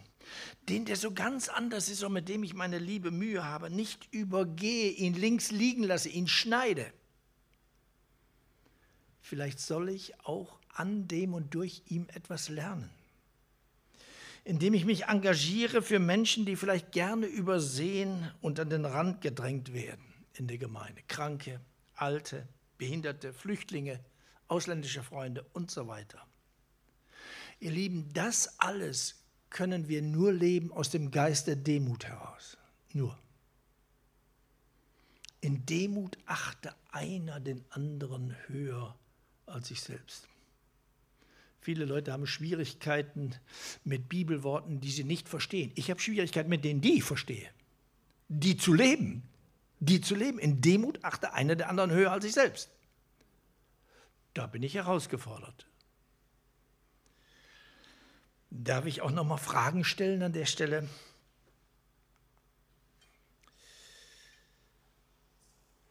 Den, 0.69 0.85
der 0.85 0.95
so 0.95 1.13
ganz 1.13 1.49
anders 1.49 1.89
ist 1.89 2.01
und 2.01 2.13
mit 2.13 2.29
dem 2.29 2.43
ich 2.43 2.53
meine 2.53 2.79
liebe 2.79 3.11
Mühe 3.11 3.43
habe, 3.43 3.69
nicht 3.69 4.07
übergehe, 4.13 4.91
ihn 4.91 5.13
links 5.13 5.51
liegen 5.51 5.83
lasse, 5.83 6.07
ihn 6.07 6.29
schneide. 6.29 6.85
Vielleicht 9.19 9.59
soll 9.59 9.89
ich 9.89 10.17
auch 10.21 10.59
an 10.73 11.09
dem 11.09 11.33
und 11.33 11.53
durch 11.53 11.83
ihm 11.89 12.07
etwas 12.13 12.47
lernen. 12.47 12.89
Indem 14.45 14.73
ich 14.73 14.85
mich 14.85 15.07
engagiere 15.07 15.81
für 15.81 15.99
Menschen, 15.99 16.45
die 16.45 16.55
vielleicht 16.55 16.93
gerne 16.93 17.25
übersehen 17.25 18.31
und 18.39 18.61
an 18.61 18.69
den 18.69 18.85
Rand 18.85 19.19
gedrängt 19.19 19.73
werden 19.73 20.05
in 20.35 20.47
der 20.47 20.57
Gemeinde. 20.57 21.01
Kranke, 21.09 21.59
Alte, 21.95 22.47
Behinderte, 22.77 23.33
Flüchtlinge, 23.33 23.99
ausländische 24.47 25.03
Freunde 25.03 25.45
und 25.51 25.69
so 25.69 25.89
weiter. 25.89 26.25
Ihr 27.59 27.71
Lieben, 27.71 28.11
das 28.13 28.59
alles 28.59 29.15
können 29.49 29.87
wir 29.87 30.01
nur 30.01 30.31
leben 30.31 30.71
aus 30.71 30.89
dem 30.89 31.11
Geist 31.11 31.47
der 31.47 31.55
Demut 31.55 32.05
heraus. 32.05 32.57
Nur. 32.93 33.17
In 35.41 35.65
Demut 35.65 36.17
achte 36.25 36.73
einer 36.91 37.39
den 37.39 37.63
anderen 37.69 38.35
höher 38.47 38.95
als 39.45 39.69
sich 39.69 39.81
selbst. 39.81 40.27
Viele 41.61 41.85
Leute 41.85 42.13
haben 42.13 42.27
Schwierigkeiten 42.27 43.35
mit 43.83 44.09
Bibelworten, 44.09 44.79
die 44.79 44.91
sie 44.91 45.03
nicht 45.03 45.27
verstehen. 45.27 45.71
Ich 45.75 45.89
habe 45.89 45.99
Schwierigkeiten 45.99 46.49
mit 46.49 46.63
denen, 46.63 46.81
die 46.81 46.97
ich 46.97 47.03
verstehe. 47.03 47.49
Die 48.29 48.57
zu 48.57 48.73
leben, 48.73 49.23
die 49.79 50.01
zu 50.01 50.15
leben. 50.15 50.39
In 50.39 50.61
Demut 50.61 51.03
achte 51.03 51.33
einer 51.33 51.55
der 51.55 51.69
anderen 51.69 51.91
höher 51.91 52.11
als 52.11 52.23
sich 52.23 52.33
selbst. 52.33 52.69
Da 54.33 54.47
bin 54.47 54.63
ich 54.63 54.75
herausgefordert. 54.75 55.65
Darf 58.49 58.85
ich 58.85 59.01
auch 59.01 59.11
noch 59.11 59.25
mal 59.25 59.37
Fragen 59.37 59.83
stellen 59.83 60.23
an 60.23 60.33
der 60.33 60.45
Stelle? 60.45 60.87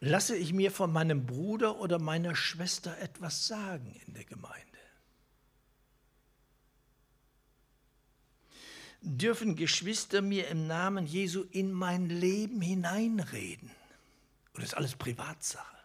Lasse 0.00 0.36
ich 0.36 0.52
mir 0.52 0.70
von 0.70 0.92
meinem 0.92 1.26
Bruder 1.26 1.80
oder 1.80 1.98
meiner 1.98 2.36
Schwester 2.36 2.98
etwas 2.98 3.46
sagen 3.46 4.00
in 4.06 4.14
der 4.14 4.24
Gemeinde? 4.24 4.62
Dürfen 9.00 9.56
Geschwister 9.56 10.22
mir 10.22 10.48
im 10.48 10.66
Namen 10.66 11.06
Jesu 11.06 11.44
in 11.50 11.72
mein 11.72 12.08
Leben 12.08 12.60
hineinreden? 12.60 13.70
Oder 14.54 14.64
ist 14.64 14.74
alles 14.74 14.96
Privatsache? 14.96 15.76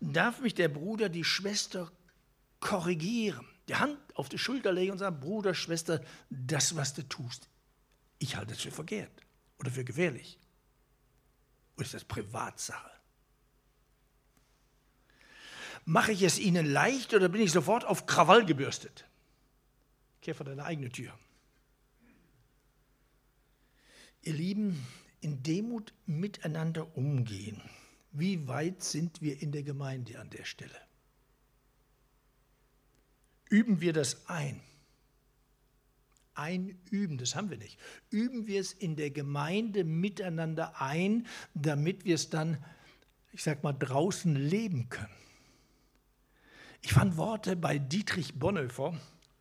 Darf 0.00 0.40
mich 0.40 0.54
der 0.54 0.68
Bruder, 0.68 1.08
die 1.08 1.24
Schwester 1.24 1.90
korrigieren? 2.60 3.46
Die 3.68 3.76
Hand 3.76 3.98
auf 4.14 4.28
die 4.28 4.38
Schulter 4.38 4.72
legen 4.72 4.92
und 4.92 4.98
sagen, 4.98 5.20
Bruder, 5.20 5.54
Schwester, 5.54 6.02
das, 6.30 6.74
was 6.76 6.94
du 6.94 7.02
tust, 7.06 7.48
ich 8.18 8.36
halte 8.36 8.54
es 8.54 8.60
für 8.60 8.70
verkehrt 8.70 9.12
oder 9.58 9.70
für 9.70 9.84
gefährlich. 9.84 10.38
Oder 11.76 11.84
ist 11.84 11.94
das 11.94 12.04
Privatsache? 12.04 12.90
Mache 15.84 16.12
ich 16.12 16.22
es 16.22 16.38
ihnen 16.38 16.66
leicht 16.66 17.14
oder 17.14 17.28
bin 17.28 17.40
ich 17.40 17.52
sofort 17.52 17.84
auf 17.84 18.06
Krawall 18.06 18.44
gebürstet? 18.44 19.06
Kehr 20.20 20.34
vor 20.34 20.44
deine 20.44 20.64
eigene 20.64 20.90
Tür. 20.90 21.16
Ihr 24.22 24.34
Lieben, 24.34 24.86
in 25.20 25.42
Demut 25.42 25.94
miteinander 26.06 26.96
umgehen. 26.96 27.62
Wie 28.12 28.48
weit 28.48 28.82
sind 28.82 29.22
wir 29.22 29.40
in 29.40 29.52
der 29.52 29.62
Gemeinde 29.62 30.20
an 30.20 30.30
der 30.30 30.44
Stelle? 30.44 30.87
Üben 33.50 33.80
wir 33.80 33.92
das 33.92 34.28
ein? 34.28 34.60
Einüben, 36.34 37.18
das 37.18 37.34
haben 37.34 37.50
wir 37.50 37.58
nicht. 37.58 37.78
Üben 38.10 38.46
wir 38.46 38.60
es 38.60 38.72
in 38.72 38.94
der 38.94 39.10
Gemeinde 39.10 39.82
miteinander 39.84 40.80
ein, 40.80 41.26
damit 41.54 42.04
wir 42.04 42.14
es 42.14 42.30
dann, 42.30 42.64
ich 43.32 43.42
sag 43.42 43.64
mal, 43.64 43.72
draußen 43.72 44.36
leben 44.36 44.88
können. 44.88 45.08
Ich 46.80 46.92
fand 46.92 47.16
Worte 47.16 47.56
bei 47.56 47.78
Dietrich 47.78 48.38
Bonhoeffer, 48.38 48.94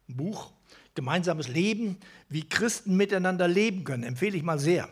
Buch 0.07 0.51
Gemeinsames 0.95 1.47
Leben, 1.47 1.99
wie 2.27 2.49
Christen 2.49 2.97
miteinander 2.97 3.47
leben 3.47 3.83
können, 3.83 4.01
empfehle 4.01 4.35
ich 4.35 4.41
mal 4.41 4.57
sehr. 4.57 4.89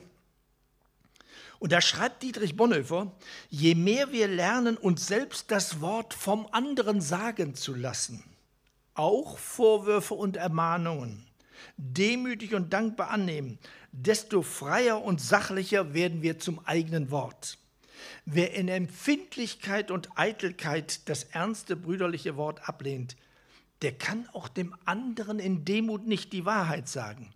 Und 1.58 1.72
da 1.72 1.82
schreibt 1.82 2.22
Dietrich 2.22 2.56
Bonhoeffer, 2.56 3.12
je 3.50 3.74
mehr 3.74 4.12
wir 4.12 4.28
lernen, 4.28 4.78
uns 4.78 5.08
selbst 5.08 5.50
das 5.50 5.82
Wort 5.82 6.14
vom 6.14 6.48
anderen 6.52 7.02
sagen 7.02 7.56
zu 7.56 7.74
lassen, 7.74 8.24
auch 8.96 9.38
Vorwürfe 9.38 10.14
und 10.14 10.38
Ermahnungen, 10.38 11.26
demütig 11.78 12.56
und 12.56 12.74
dankbar 12.74 13.12
annehmen, 13.12 13.60
desto 13.92 14.42
freier 14.42 15.04
und 15.04 15.22
sachlicher 15.22 15.94
werden 15.94 16.22
wir 16.22 16.40
zum 16.40 16.66
eigenen 16.66 17.12
Wort. 17.12 17.58
Wer 18.26 18.54
in 18.54 18.68
Empfindlichkeit 18.68 19.92
und 19.92 20.10
Eitelkeit 20.16 21.08
das 21.08 21.24
ernste 21.24 21.76
brüderliche 21.76 22.36
Wort 22.36 22.68
ablehnt, 22.68 23.16
der 23.82 23.92
kann 23.92 24.28
auch 24.34 24.48
dem 24.48 24.76
anderen 24.86 25.40
in 25.40 25.66
Demut 25.66 26.08
nicht 26.08 26.34
die 26.34 26.46
Wahrheit 26.46 26.88
sagen, 26.88 27.34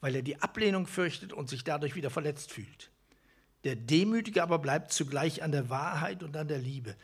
weil 0.00 0.16
er 0.16 0.22
die 0.22 0.40
Ablehnung 0.40 0.86
fürchtet 0.86 1.32
und 1.32 1.48
sich 1.48 1.64
dadurch 1.64 1.94
wieder 1.94 2.10
verletzt 2.10 2.50
fühlt. 2.50 2.90
Der 3.64 3.76
Demütige 3.76 4.42
aber 4.42 4.58
bleibt 4.58 4.92
zugleich 4.92 5.42
an 5.42 5.52
der 5.52 5.70
Wahrheit 5.70 6.22
und 6.22 6.36
an 6.36 6.48
der 6.48 6.58
Liebe. 6.58 6.96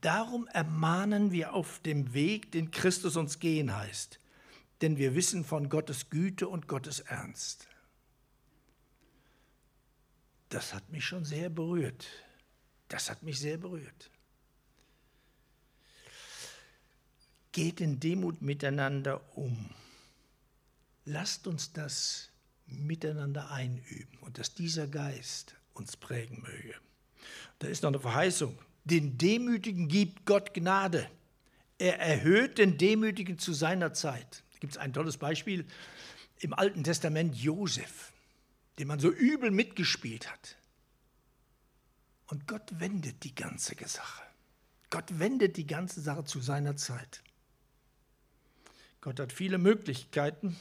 Darum 0.00 0.46
ermahnen 0.48 1.32
wir 1.32 1.52
auf 1.52 1.80
dem 1.80 2.14
Weg, 2.14 2.52
den 2.52 2.70
Christus 2.70 3.16
uns 3.16 3.38
gehen 3.38 3.74
heißt, 3.74 4.20
denn 4.80 4.96
wir 4.96 5.14
wissen 5.14 5.44
von 5.44 5.68
Gottes 5.68 6.08
Güte 6.10 6.48
und 6.48 6.68
Gottes 6.68 7.00
Ernst. 7.00 7.66
Das 10.48 10.72
hat 10.74 10.88
mich 10.90 11.04
schon 11.04 11.24
sehr 11.24 11.50
berührt. 11.50 12.06
Das 12.88 13.10
hat 13.10 13.22
mich 13.22 13.38
sehr 13.38 13.56
berührt. 13.56 14.10
Geht 17.52 17.80
in 17.80 18.00
Demut 18.00 18.42
miteinander 18.42 19.20
um. 19.36 19.70
Lasst 21.04 21.46
uns 21.46 21.72
das 21.72 22.30
miteinander 22.66 23.50
einüben 23.50 24.18
und 24.20 24.38
dass 24.38 24.54
dieser 24.54 24.86
Geist 24.86 25.56
uns 25.74 25.96
prägen 25.96 26.42
möge. 26.42 26.74
Da 27.58 27.68
ist 27.68 27.82
noch 27.82 27.90
eine 27.90 28.00
Verheißung. 28.00 28.58
Den 28.90 29.18
Demütigen 29.18 29.88
gibt 29.88 30.26
Gott 30.26 30.52
Gnade. 30.52 31.08
Er 31.78 32.00
erhöht 32.00 32.58
den 32.58 32.76
Demütigen 32.76 33.38
zu 33.38 33.52
seiner 33.52 33.94
Zeit. 33.94 34.42
Da 34.52 34.58
gibt 34.58 34.72
es 34.72 34.78
ein 34.78 34.92
tolles 34.92 35.16
Beispiel 35.16 35.64
im 36.40 36.52
Alten 36.52 36.82
Testament 36.82 37.36
Josef, 37.36 38.12
den 38.78 38.88
man 38.88 38.98
so 38.98 39.10
übel 39.10 39.50
mitgespielt 39.50 40.30
hat. 40.30 40.56
Und 42.26 42.46
Gott 42.46 42.80
wendet 42.80 43.24
die 43.24 43.34
ganze 43.34 43.74
Sache. 43.86 44.22
Gott 44.90 45.18
wendet 45.18 45.56
die 45.56 45.66
ganze 45.66 46.00
Sache 46.00 46.24
zu 46.24 46.40
seiner 46.40 46.76
Zeit. 46.76 47.22
Gott 49.00 49.20
hat 49.20 49.32
viele 49.32 49.58
Möglichkeiten, 49.58 50.56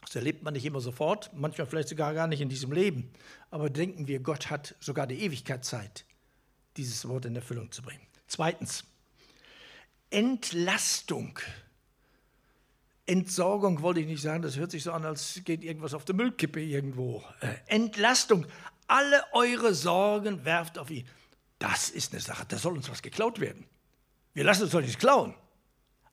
das 0.00 0.14
erlebt 0.16 0.42
man 0.42 0.54
nicht 0.54 0.64
immer 0.64 0.80
sofort, 0.80 1.30
manchmal 1.34 1.66
vielleicht 1.66 1.88
sogar 1.88 2.14
gar 2.14 2.28
nicht 2.28 2.40
in 2.40 2.48
diesem 2.48 2.72
Leben. 2.72 3.10
Aber 3.50 3.68
denken 3.68 4.06
wir, 4.06 4.20
Gott 4.20 4.48
hat 4.48 4.74
sogar 4.80 5.06
die 5.06 5.20
Ewigkeit 5.20 5.64
Zeit, 5.64 6.06
dieses 6.78 7.06
Wort 7.08 7.26
in 7.26 7.36
Erfüllung 7.36 7.70
zu 7.70 7.82
bringen. 7.82 8.06
Zweitens, 8.26 8.84
Entlastung. 10.10 11.38
Entsorgung 13.06 13.82
wollte 13.82 14.00
ich 14.00 14.06
nicht 14.06 14.22
sagen, 14.22 14.42
das 14.42 14.56
hört 14.56 14.70
sich 14.70 14.82
so 14.82 14.92
an, 14.92 15.04
als 15.04 15.40
geht 15.44 15.64
irgendwas 15.64 15.94
auf 15.94 16.04
der 16.04 16.14
Müllkippe 16.14 16.60
irgendwo. 16.60 17.24
Äh, 17.40 17.54
Entlastung. 17.66 18.46
Alle 18.86 19.22
eure 19.32 19.74
Sorgen 19.74 20.44
werft 20.44 20.78
auf 20.78 20.90
ihn. 20.90 21.06
Das 21.58 21.90
ist 21.90 22.12
eine 22.12 22.20
Sache, 22.20 22.44
da 22.46 22.56
soll 22.56 22.76
uns 22.76 22.88
was 22.88 23.02
geklaut 23.02 23.40
werden. 23.40 23.66
Wir 24.34 24.44
lassen 24.44 24.62
uns 24.62 24.72
doch 24.72 24.80
nichts 24.80 24.98
klauen. 24.98 25.34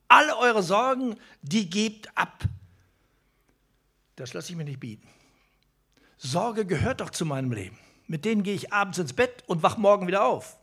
Alle 0.07 0.37
eure 0.37 0.63
Sorgen, 0.63 1.15
die 1.41 1.69
gebt 1.69 2.17
ab. 2.17 2.43
Das 4.15 4.33
lasse 4.33 4.51
ich 4.51 4.57
mir 4.57 4.63
nicht 4.63 4.79
bieten. 4.79 5.07
Sorge 6.17 6.65
gehört 6.65 7.01
doch 7.01 7.09
zu 7.09 7.25
meinem 7.25 7.51
Leben. 7.51 7.77
Mit 8.07 8.25
denen 8.25 8.43
gehe 8.43 8.55
ich 8.55 8.71
abends 8.71 8.97
ins 8.97 9.13
Bett 9.13 9.43
und 9.47 9.63
wach 9.63 9.77
morgen 9.77 10.07
wieder 10.07 10.25
auf. 10.25 10.57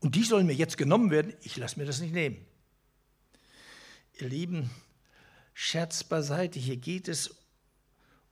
Und 0.00 0.14
die 0.14 0.24
sollen 0.24 0.46
mir 0.46 0.54
jetzt 0.54 0.78
genommen 0.78 1.10
werden. 1.10 1.34
Ich 1.42 1.56
lasse 1.56 1.78
mir 1.78 1.86
das 1.86 2.00
nicht 2.00 2.12
nehmen. 2.12 2.44
Ihr 4.20 4.28
Lieben, 4.28 4.70
Scherz 5.54 6.04
beiseite, 6.04 6.58
hier 6.58 6.76
geht 6.76 7.08
es 7.08 7.34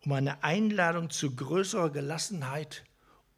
um 0.04 0.12
eine 0.12 0.44
Einladung 0.44 1.10
zu 1.10 1.34
größerer 1.34 1.90
Gelassenheit 1.90 2.84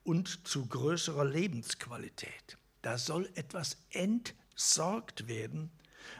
und 0.04 0.46
zu 0.46 0.66
größerer 0.66 1.24
Lebensqualität. 1.24 2.58
Da 2.82 2.98
soll 2.98 3.30
etwas 3.34 3.78
entsorgt 3.90 5.26
werden, 5.26 5.70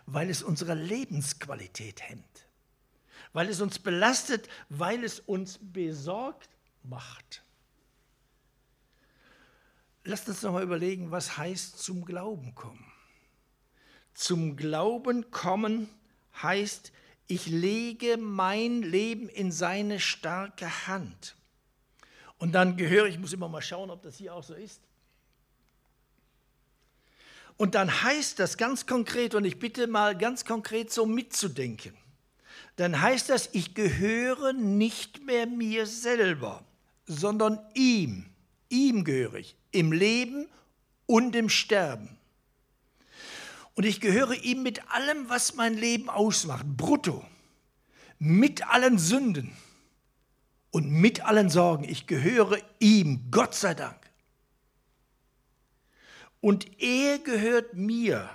weil 0.07 0.31
es 0.31 0.43
unsere 0.43 0.75
Lebensqualität 0.75 2.03
hemmt 2.09 2.49
weil 3.33 3.49
es 3.49 3.61
uns 3.61 3.79
belastet, 3.79 4.49
weil 4.69 5.05
es 5.05 5.21
uns 5.21 5.59
besorgt 5.61 6.49
macht. 6.89 7.43
Lasst 10.05 10.29
uns 10.29 10.43
noch 10.43 10.53
mal 10.53 10.63
überlegen, 10.63 11.11
was 11.11 11.37
heißt 11.37 11.79
zum 11.79 12.05
Glauben 12.05 12.55
kommen. 12.55 12.85
Zum 14.15 14.57
Glauben 14.57 15.31
kommen 15.31 15.89
heißt, 16.43 16.93
ich 17.27 17.47
lege 17.47 18.17
mein 18.17 18.83
Leben 18.83 19.29
in 19.29 19.53
seine 19.53 20.01
starke 20.01 20.87
Hand. 20.87 21.37
Und 22.39 22.53
dann 22.53 22.77
gehöre, 22.77 23.07
ich 23.07 23.19
muss 23.19 23.33
immer 23.33 23.49
mal 23.49 23.61
schauen, 23.61 23.91
ob 23.91 24.03
das 24.03 24.17
hier 24.17 24.35
auch 24.35 24.43
so 24.45 24.55
ist. 24.55 24.81
Und 27.57 27.75
dann 27.75 28.03
heißt 28.03 28.39
das 28.39 28.57
ganz 28.57 28.87
konkret, 28.87 29.35
und 29.35 29.45
ich 29.45 29.59
bitte 29.59 29.89
mal 29.89 30.17
ganz 30.17 30.45
konkret 30.45 30.93
so 30.93 31.05
mitzudenken 31.05 31.95
dann 32.79 33.01
heißt 33.01 33.29
das, 33.29 33.49
ich 33.53 33.75
gehöre 33.75 34.53
nicht 34.53 35.27
mehr 35.27 35.47
mir 35.47 35.85
selber, 35.85 36.65
sondern 37.09 37.59
ihm. 37.75 38.27
Ihm 38.69 39.03
gehöre 39.03 39.35
ich, 39.35 39.57
im 39.73 39.93
Leben 39.93 40.47
und 41.07 41.35
im 41.35 41.49
Sterben. 41.49 42.19
Und 43.75 43.85
ich 43.85 44.01
gehöre 44.01 44.35
ihm 44.35 44.63
mit 44.63 44.91
allem, 44.91 45.29
was 45.29 45.55
mein 45.55 45.75
Leben 45.75 46.11
ausmacht, 46.11 46.67
brutto, 46.67 47.25
mit 48.19 48.67
allen 48.69 48.99
Sünden 48.99 49.57
und 50.71 50.91
mit 50.91 51.25
allen 51.25 51.49
Sorgen. 51.49 51.85
Ich 51.85 52.07
gehöre 52.07 52.59
ihm, 52.79 53.31
Gott 53.31 53.55
sei 53.55 53.75
Dank. 53.75 53.99
Und 56.41 56.81
er 56.81 57.19
gehört 57.19 57.75
mir 57.75 58.29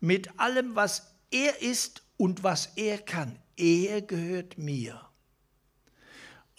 mit 0.00 0.38
allem, 0.38 0.74
was 0.74 1.14
er 1.30 1.60
ist 1.60 2.02
und 2.16 2.44
was 2.44 2.66
er 2.76 2.98
kann. 2.98 3.38
Er 3.56 4.02
gehört 4.02 4.58
mir. 4.58 5.00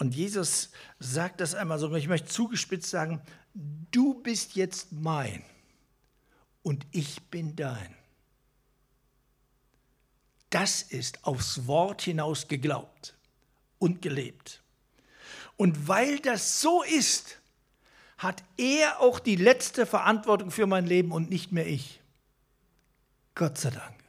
Und 0.03 0.13
Jesus 0.13 0.69
sagt 0.99 1.39
das 1.39 1.55
einmal 1.55 1.79
so, 1.79 1.95
ich 1.95 2.09
möchte 2.09 2.27
zugespitzt 2.27 2.89
sagen, 2.89 3.21
du 3.53 4.15
bist 4.15 4.53
jetzt 4.57 4.91
mein 4.91 5.41
und 6.61 6.85
ich 6.91 7.21
bin 7.29 7.55
dein. 7.55 7.95
Das 10.49 10.81
ist 10.81 11.23
aufs 11.23 11.67
Wort 11.67 12.01
hinaus 12.01 12.49
geglaubt 12.49 13.15
und 13.79 14.01
gelebt. 14.01 14.61
Und 15.55 15.87
weil 15.87 16.19
das 16.19 16.59
so 16.59 16.83
ist, 16.83 17.39
hat 18.17 18.43
er 18.57 18.99
auch 18.99 19.21
die 19.21 19.37
letzte 19.37 19.85
Verantwortung 19.85 20.51
für 20.51 20.67
mein 20.67 20.85
Leben 20.85 21.13
und 21.13 21.29
nicht 21.29 21.53
mehr 21.53 21.65
ich. 21.65 22.01
Gott 23.35 23.57
sei 23.57 23.69
Dank. 23.69 24.03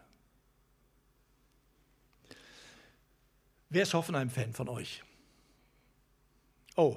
Wer 3.69 3.85
ist 3.85 3.95
Hoffenheim-Fan 3.95 4.55
von 4.55 4.69
euch? 4.69 5.04
Oh, 6.77 6.97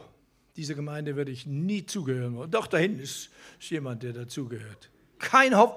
diese 0.55 0.75
Gemeinde 0.75 1.15
würde 1.15 1.31
ich 1.31 1.45
nie 1.45 1.85
zugehören. 1.85 2.49
Doch, 2.49 2.67
da 2.67 2.77
hinten 2.77 2.99
ist, 2.99 3.29
ist 3.59 3.69
jemand, 3.69 4.03
der 4.03 4.13
dazugehört. 4.13 4.89
Kein 5.19 5.55
Hoff. 5.55 5.75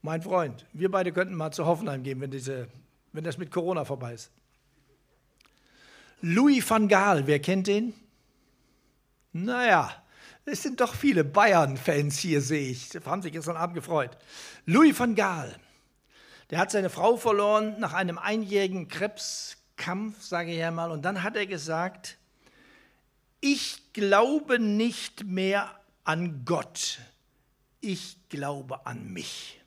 Mein 0.00 0.22
Freund, 0.22 0.66
wir 0.72 0.90
beide 0.90 1.12
könnten 1.12 1.34
mal 1.34 1.50
zu 1.50 1.64
Hoffenheim 1.64 2.02
gehen, 2.02 2.20
wenn, 2.20 2.30
diese, 2.30 2.68
wenn 3.12 3.24
das 3.24 3.38
mit 3.38 3.50
Corona 3.50 3.86
vorbei 3.86 4.12
ist. 4.12 4.30
Louis 6.20 6.68
van 6.68 6.88
Gaal, 6.88 7.26
wer 7.26 7.38
kennt 7.38 7.66
den? 7.66 7.94
Naja, 9.32 9.90
es 10.46 10.62
sind 10.62 10.80
doch 10.80 10.94
viele 10.94 11.24
Bayern-Fans 11.24 12.18
hier, 12.18 12.42
sehe 12.42 12.70
ich. 12.70 12.90
Die 12.90 13.00
haben 13.00 13.22
sich 13.22 13.32
gestern 13.32 13.56
Abend 13.56 13.74
gefreut. 13.74 14.16
Louis 14.66 14.98
van 14.98 15.14
Gaal, 15.14 15.54
der 16.50 16.58
hat 16.58 16.70
seine 16.70 16.90
Frau 16.90 17.16
verloren 17.16 17.76
nach 17.78 17.94
einem 17.94 18.18
einjährigen 18.18 18.88
Krebskampf, 18.88 20.22
sage 20.22 20.52
ich 20.52 20.62
einmal. 20.62 20.90
Und 20.90 21.02
dann 21.02 21.22
hat 21.22 21.36
er 21.36 21.46
gesagt, 21.46 22.18
ich 23.44 23.92
glaube 23.92 24.58
nicht 24.58 25.24
mehr 25.24 25.78
an 26.02 26.46
Gott, 26.46 26.98
ich 27.82 28.16
glaube 28.30 28.86
an 28.86 29.12
mich. 29.12 29.60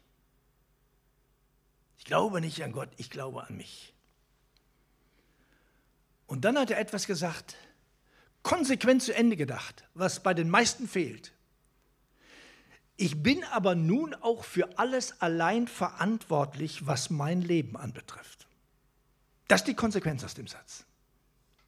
Ich 2.00 2.06
glaube 2.06 2.42
nicht 2.42 2.64
an 2.64 2.72
Gott, 2.72 2.90
ich 2.98 3.12
glaube 3.12 3.46
an 3.46 3.56
mich. 3.56 3.94
Und 6.26 6.44
dann 6.44 6.58
hat 6.58 6.72
er 6.72 6.80
etwas 6.80 7.06
gesagt, 7.06 7.56
konsequent 8.42 9.04
zu 9.04 9.14
Ende 9.14 9.36
gedacht, 9.36 9.84
was 9.94 10.24
bei 10.24 10.34
den 10.34 10.50
meisten 10.50 10.88
fehlt. 10.88 11.32
Ich 12.96 13.22
bin 13.22 13.44
aber 13.44 13.76
nun 13.76 14.16
auch 14.16 14.44
für 14.44 14.80
alles 14.80 15.22
allein 15.22 15.68
verantwortlich, 15.68 16.88
was 16.88 17.12
mein 17.12 17.44
Leben 17.44 17.78
anbetrifft. 17.78 18.48
Das 19.48 19.62
ist 19.62 19.68
die 19.68 19.76
Konsequenz 19.76 20.24
aus 20.24 20.34
dem 20.34 20.48
Satz. 20.48 20.84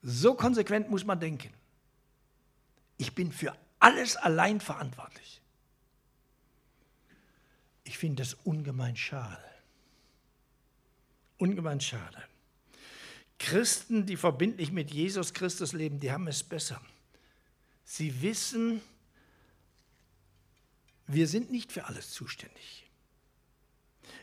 So 0.01 0.33
konsequent 0.33 0.89
muss 0.89 1.05
man 1.05 1.19
denken. 1.19 1.53
Ich 2.99 3.15
bin 3.15 3.31
für 3.31 3.55
alles 3.79 4.17
allein 4.17 4.59
verantwortlich. 4.59 5.41
Ich 7.85 7.97
finde 7.97 8.21
das 8.21 8.33
ungemein 8.43 8.97
schade. 8.97 9.43
Ungemein 11.37 11.79
schade. 11.79 12.21
Christen, 13.39 14.05
die 14.05 14.17
verbindlich 14.17 14.73
mit 14.73 14.91
Jesus 14.91 15.33
Christus 15.33 15.71
leben, 15.71 16.01
die 16.01 16.11
haben 16.11 16.27
es 16.27 16.43
besser. 16.43 16.81
Sie 17.85 18.21
wissen, 18.21 18.81
wir 21.07 21.27
sind 21.27 21.51
nicht 21.51 21.71
für 21.71 21.85
alles 21.85 22.11
zuständig. 22.11 22.85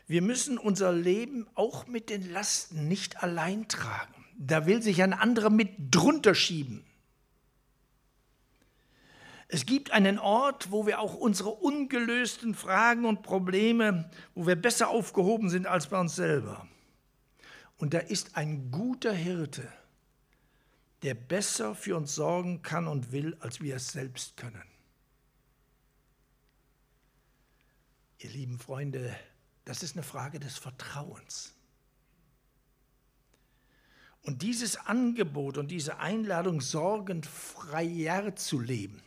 Wir 0.05 0.21
müssen 0.21 0.59
unser 0.59 0.93
Leben 0.93 1.47
auch 1.55 1.87
mit 1.87 2.11
den 2.11 2.31
Lasten 2.31 2.87
nicht 2.87 3.23
allein 3.23 3.67
tragen. 3.67 4.13
Da 4.37 4.67
will 4.67 4.83
sich 4.83 5.01
ein 5.01 5.13
anderer 5.13 5.49
mit 5.49 5.71
drunter 5.89 6.35
schieben. 6.35 6.86
Es 9.49 9.65
gibt 9.65 9.91
einen 9.91 10.19
Ort, 10.19 10.71
wo 10.71 10.85
wir 10.85 10.99
auch 10.99 11.15
unsere 11.15 11.51
ungelösten 11.51 12.53
Fragen 12.53 13.05
und 13.05 13.21
Probleme, 13.21 14.09
wo 14.35 14.45
wir 14.45 14.57
besser 14.57 14.89
aufgehoben 14.89 15.49
sind 15.49 15.67
als 15.67 15.87
bei 15.87 15.99
uns 15.99 16.15
selber. 16.15 16.67
Und 17.77 17.93
da 17.93 17.99
ist 17.99 18.35
ein 18.35 18.71
guter 18.71 19.13
Hirte, 19.13 19.71
der 21.01 21.13
besser 21.13 21.75
für 21.75 21.95
uns 21.95 22.13
sorgen 22.13 22.61
kann 22.61 22.87
und 22.87 23.11
will, 23.11 23.37
als 23.39 23.61
wir 23.61 23.75
es 23.75 23.89
selbst 23.89 24.35
können. 24.35 24.63
Ihr 28.19 28.31
lieben 28.31 28.57
Freunde, 28.59 29.15
das 29.63 29.83
ist 29.83 29.95
eine 29.95 30.03
Frage 30.03 30.39
des 30.39 30.57
Vertrauens. 30.57 31.53
Und 34.23 34.41
dieses 34.41 34.75
Angebot 34.75 35.57
und 35.57 35.69
diese 35.69 35.99
Einladung, 35.99 36.59
sorgenfreier 36.59 38.35
zu 38.35 38.59
leben, 38.59 39.01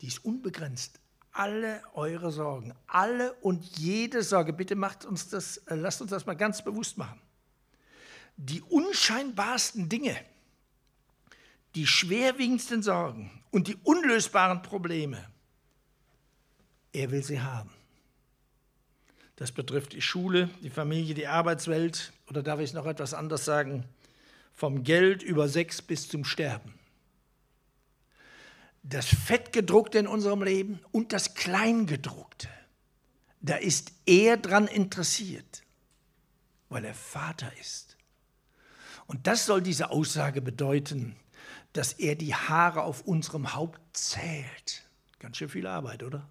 die 0.00 0.06
ist 0.06 0.24
unbegrenzt. 0.24 1.00
Alle 1.32 1.82
eure 1.94 2.32
Sorgen, 2.32 2.74
alle 2.86 3.32
und 3.34 3.64
jede 3.78 4.22
Sorge, 4.22 4.52
bitte 4.52 4.74
macht 4.74 5.04
uns 5.04 5.28
das, 5.28 5.58
äh, 5.68 5.74
lasst 5.74 6.00
uns 6.00 6.10
das 6.10 6.26
mal 6.26 6.34
ganz 6.34 6.64
bewusst 6.64 6.98
machen. 6.98 7.20
Die 8.36 8.62
unscheinbarsten 8.62 9.88
Dinge, 9.88 10.16
die 11.74 11.86
schwerwiegendsten 11.86 12.82
Sorgen 12.82 13.42
und 13.50 13.68
die 13.68 13.76
unlösbaren 13.84 14.62
Probleme, 14.62 15.24
er 16.92 17.10
will 17.10 17.22
sie 17.22 17.40
haben. 17.40 17.70
Das 19.36 19.52
betrifft 19.52 19.92
die 19.92 20.02
Schule, 20.02 20.50
die 20.62 20.70
Familie, 20.70 21.14
die 21.14 21.28
Arbeitswelt 21.28 22.12
oder 22.28 22.42
darf 22.42 22.58
ich 22.58 22.72
noch 22.72 22.86
etwas 22.86 23.14
anders 23.14 23.44
sagen, 23.44 23.84
vom 24.54 24.82
Geld 24.82 25.22
über 25.22 25.48
Sex 25.48 25.80
bis 25.82 26.08
zum 26.08 26.24
Sterben 26.24 26.77
das 28.88 29.06
Fettgedruckte 29.06 29.98
in 29.98 30.06
unserem 30.06 30.42
Leben 30.42 30.80
und 30.92 31.12
das 31.12 31.34
Kleingedruckte. 31.34 32.48
Da 33.40 33.56
ist 33.56 33.92
er 34.06 34.36
dran 34.36 34.66
interessiert, 34.66 35.62
weil 36.68 36.84
er 36.84 36.94
Vater 36.94 37.52
ist. 37.60 37.96
Und 39.06 39.26
das 39.26 39.46
soll 39.46 39.62
diese 39.62 39.90
Aussage 39.90 40.40
bedeuten, 40.40 41.16
dass 41.72 41.92
er 41.92 42.14
die 42.14 42.34
Haare 42.34 42.82
auf 42.82 43.02
unserem 43.02 43.54
Haupt 43.54 43.80
zählt. 43.96 44.84
Ganz 45.18 45.36
schön 45.36 45.48
viel 45.48 45.66
Arbeit, 45.66 46.02
oder? 46.02 46.28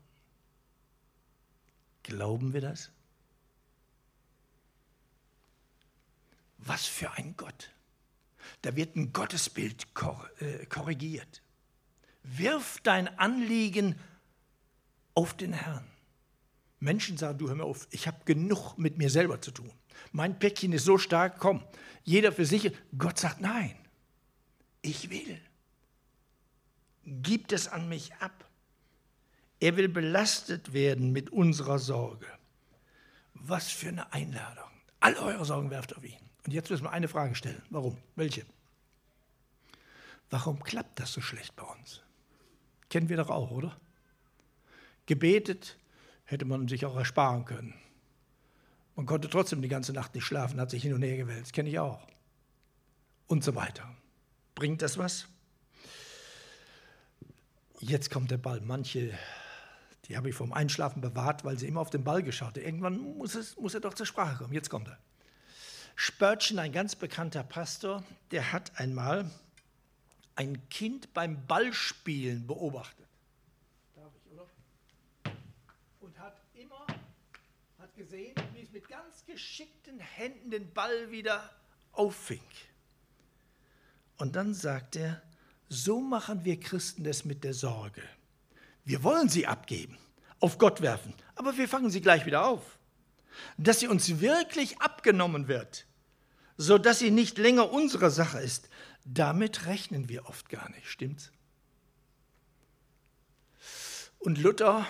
Glauben 2.03 2.53
wir 2.53 2.61
das? 2.61 2.91
Was 6.57 6.85
für 6.85 7.11
ein 7.11 7.35
Gott. 7.37 7.71
Da 8.61 8.75
wird 8.75 8.95
ein 8.95 9.13
Gottesbild 9.13 9.87
äh, 10.39 10.65
korrigiert. 10.65 11.41
Wirf 12.29 12.79
dein 12.83 13.07
Anliegen 13.19 13.95
auf 15.13 15.35
den 15.35 15.53
Herrn. 15.53 15.87
Menschen 16.79 17.17
sagen, 17.17 17.37
du 17.39 17.47
hör 17.47 17.55
mir 17.55 17.63
auf, 17.63 17.87
ich 17.91 18.07
habe 18.07 18.23
genug 18.25 18.77
mit 18.77 18.97
mir 18.97 19.09
selber 19.09 19.41
zu 19.41 19.51
tun. 19.51 19.71
Mein 20.11 20.37
Päckchen 20.37 20.73
ist 20.73 20.85
so 20.85 20.97
stark, 20.97 21.39
komm, 21.39 21.63
jeder 22.03 22.31
für 22.31 22.45
sich. 22.45 22.71
Gott 22.97 23.17
sagt, 23.17 23.41
nein, 23.41 23.75
ich 24.81 25.09
will. 25.09 25.41
Gib 27.03 27.51
es 27.51 27.67
an 27.67 27.89
mich 27.89 28.13
ab. 28.15 28.45
Er 29.59 29.75
will 29.75 29.89
belastet 29.89 30.73
werden 30.73 31.11
mit 31.11 31.31
unserer 31.31 31.79
Sorge. 31.79 32.27
Was 33.33 33.71
für 33.71 33.87
eine 33.87 34.11
Einladung. 34.13 34.69
All 34.99 35.15
eure 35.15 35.45
Sorgen 35.45 35.71
werft 35.71 35.95
auf 35.95 36.03
ihn. 36.03 36.19
Und 36.45 36.53
jetzt 36.53 36.69
müssen 36.69 36.83
wir 36.83 36.91
eine 36.91 37.07
Frage 37.07 37.33
stellen. 37.33 37.61
Warum? 37.69 37.97
Welche? 38.15 38.45
Warum 40.29 40.61
klappt 40.61 40.99
das 40.99 41.13
so 41.13 41.21
schlecht 41.21 41.55
bei 41.55 41.63
uns? 41.63 42.03
Kennen 42.89 43.09
wir 43.09 43.17
doch 43.17 43.29
auch, 43.29 43.51
oder? 43.51 43.77
Gebetet 45.05 45.77
hätte 46.25 46.45
man 46.45 46.67
sich 46.67 46.85
auch 46.85 46.95
ersparen 46.95 47.45
können. 47.45 47.73
Man 48.95 49.05
konnte 49.05 49.29
trotzdem 49.29 49.61
die 49.61 49.67
ganze 49.67 49.93
Nacht 49.93 50.15
nicht 50.15 50.25
schlafen, 50.25 50.59
hat 50.59 50.71
sich 50.71 50.83
hin 50.83 50.93
und 50.93 51.01
her 51.01 51.17
gewälzt. 51.17 51.53
Kenne 51.53 51.69
ich 51.69 51.79
auch. 51.79 52.05
Und 53.27 53.43
so 53.43 53.55
weiter. 53.55 53.95
Bringt 54.55 54.81
das 54.81 54.97
was? 54.97 55.27
Jetzt 57.79 58.09
kommt 58.09 58.31
der 58.31 58.37
Ball. 58.37 58.59
Manche, 58.61 59.13
die 60.05 60.17
habe 60.17 60.29
ich 60.29 60.35
vom 60.35 60.51
Einschlafen 60.51 61.01
bewahrt, 61.01 61.45
weil 61.45 61.59
sie 61.59 61.67
immer 61.67 61.81
auf 61.81 61.91
den 61.91 62.03
Ball 62.03 62.23
geschaut 62.23 62.55
haben. 62.55 62.65
Irgendwann 62.65 62.97
muss, 62.97 63.35
es, 63.35 63.55
muss 63.57 63.75
er 63.75 63.81
doch 63.81 63.93
zur 63.93 64.07
Sprache 64.07 64.37
kommen. 64.37 64.53
Jetzt 64.53 64.69
kommt 64.69 64.87
er. 64.87 64.97
Spurgeon, 65.95 66.59
ein 66.59 66.71
ganz 66.71 66.95
bekannter 66.95 67.43
Pastor, 67.43 68.03
der 68.31 68.51
hat 68.51 68.79
einmal 68.79 69.29
ein 70.37 70.69
Kind 70.69 71.13
beim 71.13 71.45
Ballspielen 71.47 72.45
beobachtet. 72.45 73.07
Darf 73.95 74.13
ich, 74.23 74.31
oder? 74.31 74.47
Und 75.99 76.17
hat 76.19 76.39
immer 76.53 76.85
hat 77.79 77.95
gesehen, 77.95 78.35
wie 78.53 78.61
es 78.61 78.71
mit 78.71 78.87
ganz 78.87 79.25
geschickten 79.25 79.99
Händen 79.99 80.51
den 80.51 80.71
Ball 80.73 81.09
wieder 81.09 81.49
auffing. 81.91 82.41
Und 84.17 84.35
dann 84.35 84.53
sagt 84.53 84.95
er, 84.95 85.21
so 85.69 85.99
machen 85.99 86.45
wir 86.45 86.59
Christen 86.59 87.03
das 87.03 87.25
mit 87.25 87.43
der 87.43 87.53
Sorge. 87.53 88.03
Wir 88.85 89.03
wollen 89.03 89.29
sie 89.29 89.47
abgeben, 89.47 89.97
auf 90.39 90.59
Gott 90.59 90.81
werfen, 90.81 91.15
aber 91.35 91.57
wir 91.57 91.67
fangen 91.67 91.89
sie 91.89 92.01
gleich 92.01 92.27
wieder 92.27 92.45
auf. 92.45 92.77
Dass 93.57 93.79
sie 93.79 93.87
uns 93.87 94.19
wirklich 94.19 94.79
abgenommen 94.81 95.47
wird, 95.47 95.87
sodass 96.57 96.99
sie 96.99 97.11
nicht 97.11 97.39
länger 97.39 97.71
unsere 97.71 98.11
Sache 98.11 98.39
ist, 98.39 98.69
damit 99.13 99.65
rechnen 99.65 100.09
wir 100.09 100.27
oft 100.27 100.49
gar 100.49 100.69
nicht, 100.71 100.87
stimmt's? 100.89 101.31
Und 104.19 104.37
Luther, 104.37 104.85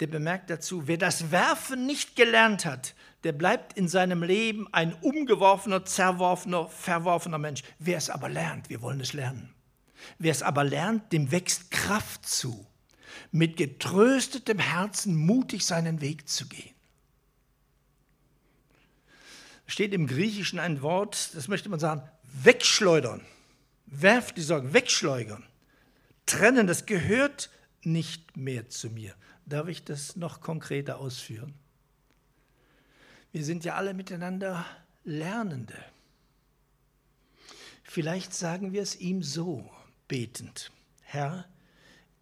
der 0.00 0.06
bemerkt 0.06 0.50
dazu, 0.50 0.86
wer 0.86 0.96
das 0.96 1.30
Werfen 1.30 1.86
nicht 1.86 2.16
gelernt 2.16 2.64
hat, 2.64 2.94
der 3.22 3.32
bleibt 3.32 3.74
in 3.74 3.88
seinem 3.88 4.22
Leben 4.22 4.66
ein 4.72 4.94
umgeworfener, 4.94 5.84
zerworfener, 5.84 6.68
verworfener 6.68 7.38
Mensch. 7.38 7.62
Wer 7.78 7.98
es 7.98 8.10
aber 8.10 8.28
lernt, 8.28 8.70
wir 8.70 8.82
wollen 8.82 9.00
es 9.00 9.12
lernen. 9.12 9.54
Wer 10.18 10.32
es 10.32 10.42
aber 10.42 10.64
lernt, 10.64 11.12
dem 11.12 11.30
wächst 11.30 11.70
Kraft 11.70 12.26
zu, 12.26 12.66
mit 13.30 13.56
getröstetem 13.56 14.58
Herzen 14.58 15.16
mutig 15.16 15.64
seinen 15.64 16.00
Weg 16.00 16.28
zu 16.28 16.48
gehen. 16.48 16.74
Steht 19.66 19.94
im 19.94 20.06
Griechischen 20.06 20.58
ein 20.58 20.82
Wort, 20.82 21.34
das 21.34 21.48
möchte 21.48 21.68
man 21.68 21.80
sagen, 21.80 22.02
wegschleudern. 22.42 23.22
Werft 24.00 24.36
die 24.36 24.42
Sorgen, 24.42 24.72
wegschleudern. 24.72 25.44
Trennen, 26.26 26.66
das 26.66 26.86
gehört 26.86 27.50
nicht 27.82 28.36
mehr 28.36 28.68
zu 28.68 28.90
mir. 28.90 29.14
Darf 29.46 29.68
ich 29.68 29.84
das 29.84 30.16
noch 30.16 30.40
konkreter 30.40 30.98
ausführen? 30.98 31.54
Wir 33.32 33.44
sind 33.44 33.64
ja 33.64 33.74
alle 33.74 33.94
miteinander 33.94 34.64
Lernende. 35.04 35.76
Vielleicht 37.82 38.34
sagen 38.34 38.72
wir 38.72 38.82
es 38.82 38.96
ihm 38.96 39.22
so, 39.22 39.70
betend, 40.08 40.72
Herr, 41.02 41.44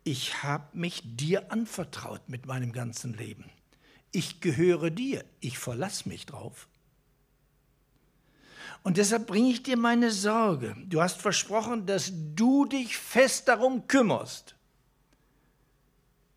ich 0.05 0.43
habe 0.43 0.77
mich 0.77 1.03
dir 1.05 1.53
anvertraut 1.53 2.29
mit 2.29 2.47
meinem 2.47 2.73
ganzen 2.73 3.15
Leben. 3.15 3.51
Ich 4.11 4.41
gehöre 4.41 4.91
dir, 4.91 5.25
ich 5.41 5.59
verlasse 5.59 6.09
mich 6.09 6.27
drauf. 6.27 6.69
Und 8.83 8.97
deshalb 8.97 9.27
bringe 9.27 9.51
ich 9.51 9.63
dir 9.63 9.77
meine 9.77 10.11
Sorge. 10.11 10.77
Du 10.87 11.01
hast 11.01 11.21
versprochen, 11.21 11.87
dass 11.87 12.13
du 12.35 12.65
dich 12.65 12.97
fest 12.97 13.49
darum 13.49 13.87
kümmerst. 13.87 14.57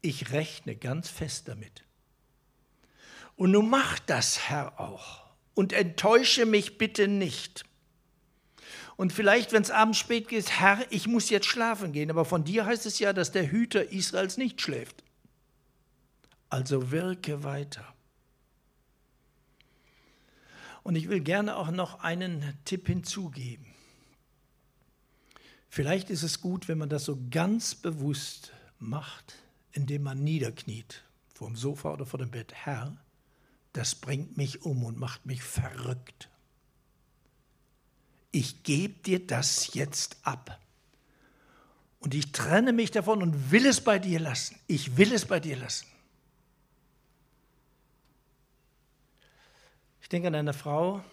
Ich 0.02 0.32
rechne 0.32 0.76
ganz 0.76 1.10
fest 1.10 1.48
damit. 1.48 1.84
Und 3.36 3.52
nun 3.52 3.70
mach 3.70 4.00
das, 4.00 4.50
Herr, 4.50 4.80
auch. 4.80 5.24
Und 5.56 5.74
enttäusche 5.74 6.46
mich 6.46 6.78
bitte 6.78 7.08
nicht. 7.08 7.66
Und 8.98 9.12
vielleicht, 9.12 9.52
wenn 9.52 9.62
es 9.62 9.72
abends 9.72 9.98
spät 9.98 10.28
geht, 10.28 10.60
Herr, 10.60 10.86
ich 10.90 11.08
muss 11.08 11.30
jetzt 11.30 11.48
schlafen 11.48 11.92
gehen. 11.92 12.10
Aber 12.10 12.24
von 12.24 12.44
dir 12.44 12.66
heißt 12.66 12.86
es 12.86 13.00
ja, 13.00 13.12
dass 13.12 13.32
der 13.32 13.52
Hüter 13.52 13.92
Israels 13.92 14.38
nicht 14.38 14.62
schläft. 14.62 15.04
Also 16.50 16.92
wirke 16.92 17.44
weiter. 17.44 17.95
Und 20.86 20.96
ich 20.96 21.10
will 21.10 21.20
gerne 21.20 21.56
auch 21.56 21.72
noch 21.72 22.02
einen 22.02 22.44
Tipp 22.64 22.86
hinzugeben. 22.86 23.66
Vielleicht 25.68 26.12
ist 26.12 26.22
es 26.22 26.42
gut, 26.42 26.68
wenn 26.68 26.78
man 26.78 26.90
das 26.90 27.06
so 27.06 27.18
ganz 27.32 27.74
bewusst 27.74 28.54
macht, 28.78 29.34
indem 29.72 30.04
man 30.04 30.24
niederkniet, 30.24 31.04
vor 31.34 31.48
dem 31.48 31.56
Sofa 31.56 31.92
oder 31.92 32.06
vor 32.06 32.20
dem 32.20 32.30
Bett. 32.30 32.54
Herr, 32.54 32.96
das 33.74 33.96
bringt 33.96 34.38
mich 34.38 34.62
um 34.62 34.84
und 34.84 35.00
macht 35.00 35.26
mich 35.26 35.42
verrückt. 35.42 36.30
Ich 38.30 38.62
gebe 38.62 38.94
dir 39.02 39.26
das 39.26 39.74
jetzt 39.74 40.18
ab. 40.22 40.62
Und 41.98 42.14
ich 42.14 42.32
trenne 42.32 42.74
mich 42.74 42.92
davon 42.92 43.24
und 43.24 43.50
will 43.50 43.66
es 43.66 43.82
bei 43.82 43.98
dir 43.98 44.20
lassen. 44.20 44.60
Ich 44.68 44.98
will 44.98 45.12
es 45.12 45.26
bei 45.26 45.40
dir 45.40 45.58
lassen. 45.58 45.88
Ich 50.06 50.10
denke 50.10 50.28
an 50.28 50.36
eine 50.36 50.54
Frau, 50.54 51.04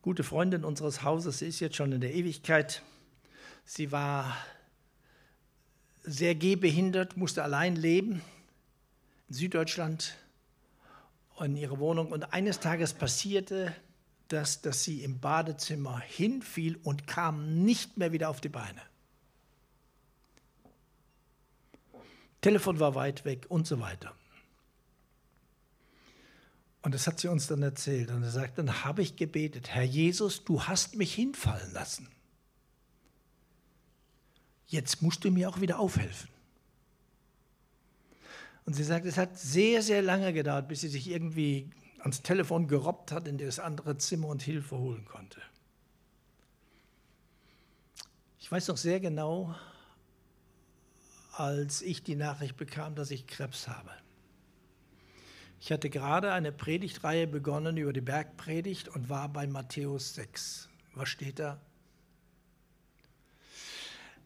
gute 0.00 0.24
Freundin 0.24 0.64
unseres 0.64 1.02
Hauses, 1.02 1.40
sie 1.40 1.46
ist 1.48 1.60
jetzt 1.60 1.76
schon 1.76 1.92
in 1.92 2.00
der 2.00 2.14
Ewigkeit. 2.14 2.80
Sie 3.66 3.92
war 3.92 4.34
sehr 6.02 6.34
gehbehindert, 6.34 7.18
musste 7.18 7.42
allein 7.42 7.76
leben 7.76 8.22
in 9.28 9.34
Süddeutschland 9.34 10.16
in 11.38 11.54
ihre 11.54 11.78
Wohnung 11.78 12.12
und 12.12 12.32
eines 12.32 12.60
Tages 12.60 12.94
passierte 12.94 13.76
das, 14.28 14.62
dass 14.62 14.82
sie 14.82 15.04
im 15.04 15.20
Badezimmer 15.20 16.00
hinfiel 16.00 16.78
und 16.82 17.06
kam 17.06 17.62
nicht 17.62 17.98
mehr 17.98 18.12
wieder 18.12 18.30
auf 18.30 18.40
die 18.40 18.48
Beine. 18.48 18.80
Telefon 22.40 22.80
war 22.80 22.94
weit 22.94 23.26
weg 23.26 23.44
und 23.50 23.66
so 23.66 23.80
weiter. 23.80 24.14
Und 26.82 26.94
das 26.94 27.06
hat 27.06 27.20
sie 27.20 27.28
uns 27.28 27.46
dann 27.46 27.62
erzählt. 27.62 28.10
Und 28.10 28.22
er 28.22 28.30
sagt, 28.30 28.58
dann 28.58 28.84
habe 28.84 29.02
ich 29.02 29.16
gebetet, 29.16 29.68
Herr 29.68 29.82
Jesus, 29.82 30.44
du 30.44 30.62
hast 30.62 30.96
mich 30.96 31.14
hinfallen 31.14 31.72
lassen. 31.72 32.08
Jetzt 34.66 35.02
musst 35.02 35.24
du 35.24 35.30
mir 35.30 35.48
auch 35.48 35.60
wieder 35.60 35.78
aufhelfen. 35.78 36.28
Und 38.64 38.74
sie 38.74 38.84
sagt, 38.84 39.04
es 39.04 39.18
hat 39.18 39.38
sehr, 39.38 39.82
sehr 39.82 40.00
lange 40.00 40.32
gedauert, 40.32 40.68
bis 40.68 40.80
sie 40.80 40.88
sich 40.88 41.08
irgendwie 41.10 41.70
ans 41.98 42.22
Telefon 42.22 42.68
gerobbt 42.68 43.12
hat 43.12 43.28
in 43.28 43.36
das 43.36 43.58
andere 43.58 43.98
Zimmer 43.98 44.28
und 44.28 44.42
Hilfe 44.42 44.78
holen 44.78 45.04
konnte. 45.04 45.40
Ich 48.38 48.50
weiß 48.50 48.68
noch 48.68 48.76
sehr 48.76 49.00
genau, 49.00 49.54
als 51.32 51.82
ich 51.82 52.02
die 52.02 52.16
Nachricht 52.16 52.56
bekam, 52.56 52.94
dass 52.94 53.10
ich 53.10 53.26
Krebs 53.26 53.68
habe. 53.68 53.90
Ich 55.60 55.70
hatte 55.70 55.90
gerade 55.90 56.32
eine 56.32 56.52
Predigtreihe 56.52 57.26
begonnen 57.26 57.76
über 57.76 57.92
die 57.92 58.00
Bergpredigt 58.00 58.88
und 58.88 59.10
war 59.10 59.28
bei 59.28 59.46
Matthäus 59.46 60.14
6. 60.14 60.70
Was 60.94 61.10
steht 61.10 61.38
da? 61.38 61.60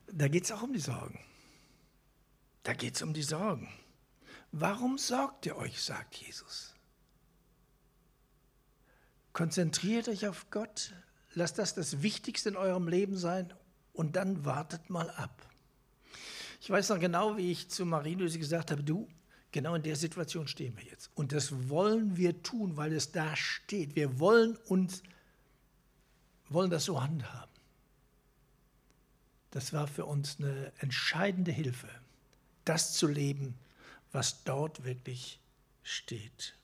Da 0.06 0.28
geht 0.28 0.44
es 0.44 0.52
auch 0.52 0.62
um 0.62 0.72
die 0.72 0.78
Sorgen. 0.78 1.18
Da 2.62 2.72
geht 2.72 2.94
es 2.94 3.02
um 3.02 3.12
die 3.12 3.24
Sorgen. 3.24 3.68
Warum 4.52 4.96
sorgt 4.96 5.44
ihr 5.46 5.56
euch, 5.56 5.82
sagt 5.82 6.14
Jesus. 6.14 6.76
Konzentriert 9.32 10.08
euch 10.08 10.28
auf 10.28 10.48
Gott, 10.50 10.94
lasst 11.34 11.58
das 11.58 11.74
das 11.74 12.02
Wichtigste 12.02 12.50
in 12.50 12.56
eurem 12.56 12.86
Leben 12.86 13.16
sein 13.16 13.52
und 13.92 14.14
dann 14.14 14.44
wartet 14.44 14.88
mal 14.88 15.10
ab. 15.10 15.50
Ich 16.60 16.70
weiß 16.70 16.90
noch 16.90 17.00
genau, 17.00 17.36
wie 17.36 17.50
ich 17.50 17.68
zu 17.68 17.84
Marie-Louise 17.84 18.38
gesagt 18.38 18.70
habe, 18.70 18.84
du, 18.84 19.08
genau 19.54 19.76
in 19.76 19.82
der 19.84 19.94
Situation 19.94 20.48
stehen 20.48 20.76
wir 20.76 20.84
jetzt. 20.84 21.10
Und 21.14 21.32
das 21.32 21.68
wollen 21.68 22.16
wir 22.16 22.42
tun, 22.42 22.76
weil 22.76 22.92
es 22.92 23.12
da 23.12 23.36
steht. 23.36 23.94
Wir 23.94 24.18
wollen 24.18 24.56
uns, 24.66 25.02
wollen 26.48 26.70
das 26.70 26.86
so 26.86 27.00
handhaben. 27.00 27.52
Das 29.52 29.72
war 29.72 29.86
für 29.86 30.06
uns 30.06 30.38
eine 30.40 30.72
entscheidende 30.80 31.52
Hilfe, 31.52 31.88
das 32.64 32.94
zu 32.94 33.06
leben, 33.06 33.54
was 34.10 34.42
dort 34.42 34.84
wirklich 34.84 35.38
steht. 35.84 36.56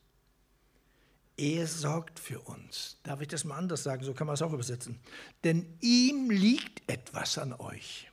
Er 1.36 1.68
sorgt 1.68 2.18
für 2.18 2.40
uns. 2.40 2.98
Darf 3.04 3.20
ich 3.20 3.28
das 3.28 3.44
mal 3.44 3.56
anders 3.56 3.84
sagen? 3.84 4.02
So 4.02 4.14
kann 4.14 4.26
man 4.26 4.34
es 4.34 4.42
auch 4.42 4.52
übersetzen. 4.52 4.98
Denn 5.44 5.78
ihm 5.80 6.28
liegt 6.28 6.82
etwas 6.90 7.38
an 7.38 7.52
euch. 7.52 8.10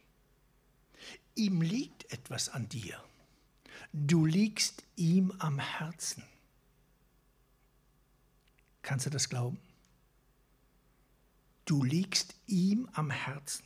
Ihm 1.34 1.62
liegt 1.62 2.13
etwas 2.13 2.50
an 2.50 2.70
dir. 2.70 3.02
Du 4.05 4.27
liegst 4.27 4.83
ihm 4.95 5.33
am 5.39 5.57
Herzen. 5.57 6.21
Kannst 8.83 9.07
du 9.07 9.10
das 9.10 9.27
glauben? 9.27 9.60
Du 11.65 11.83
liegst 11.83 12.36
ihm 12.45 12.88
am 12.93 13.10
Herzen. 13.10 13.65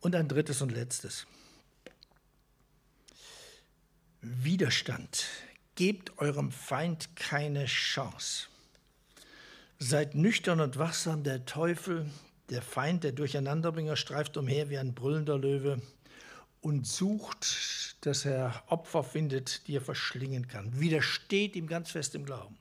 Und 0.00 0.16
ein 0.16 0.26
drittes 0.26 0.60
und 0.62 0.72
letztes. 0.72 1.28
Widerstand. 4.20 5.26
Gebt 5.76 6.18
eurem 6.18 6.50
Feind 6.50 7.14
keine 7.14 7.66
Chance. 7.66 8.48
Seid 9.78 10.16
nüchtern 10.16 10.60
und 10.60 10.76
wachsam, 10.76 11.22
der 11.22 11.46
Teufel, 11.46 12.10
der 12.50 12.62
Feind, 12.62 13.04
der 13.04 13.12
Durcheinanderbringer, 13.12 13.94
streift 13.94 14.36
umher 14.36 14.70
wie 14.70 14.78
ein 14.78 14.92
brüllender 14.92 15.38
Löwe 15.38 15.80
und 16.66 16.84
sucht, 16.84 17.94
dass 18.00 18.24
er 18.24 18.64
Opfer 18.66 19.04
findet, 19.04 19.68
die 19.68 19.76
er 19.76 19.80
verschlingen 19.80 20.48
kann. 20.48 20.80
Widersteht 20.80 21.54
ihm 21.54 21.68
ganz 21.68 21.92
fest 21.92 22.16
im 22.16 22.24
Glauben. 22.24 22.58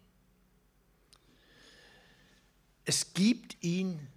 Es 2.84 3.16
gibt 3.16 3.58
ihn, 3.64 4.08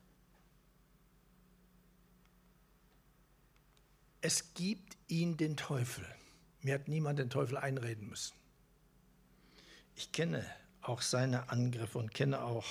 es 4.20 4.52
gibt 4.52 4.98
ihn 5.08 5.38
den 5.38 5.56
Teufel. 5.56 6.04
Mir 6.60 6.74
hat 6.74 6.88
niemand 6.88 7.18
den 7.18 7.30
Teufel 7.30 7.56
einreden 7.56 8.10
müssen. 8.10 8.34
Ich 9.96 10.12
kenne 10.12 10.44
auch 10.82 11.00
seine 11.00 11.48
Angriffe 11.48 11.96
und 11.96 12.12
kenne 12.12 12.42
auch 12.42 12.66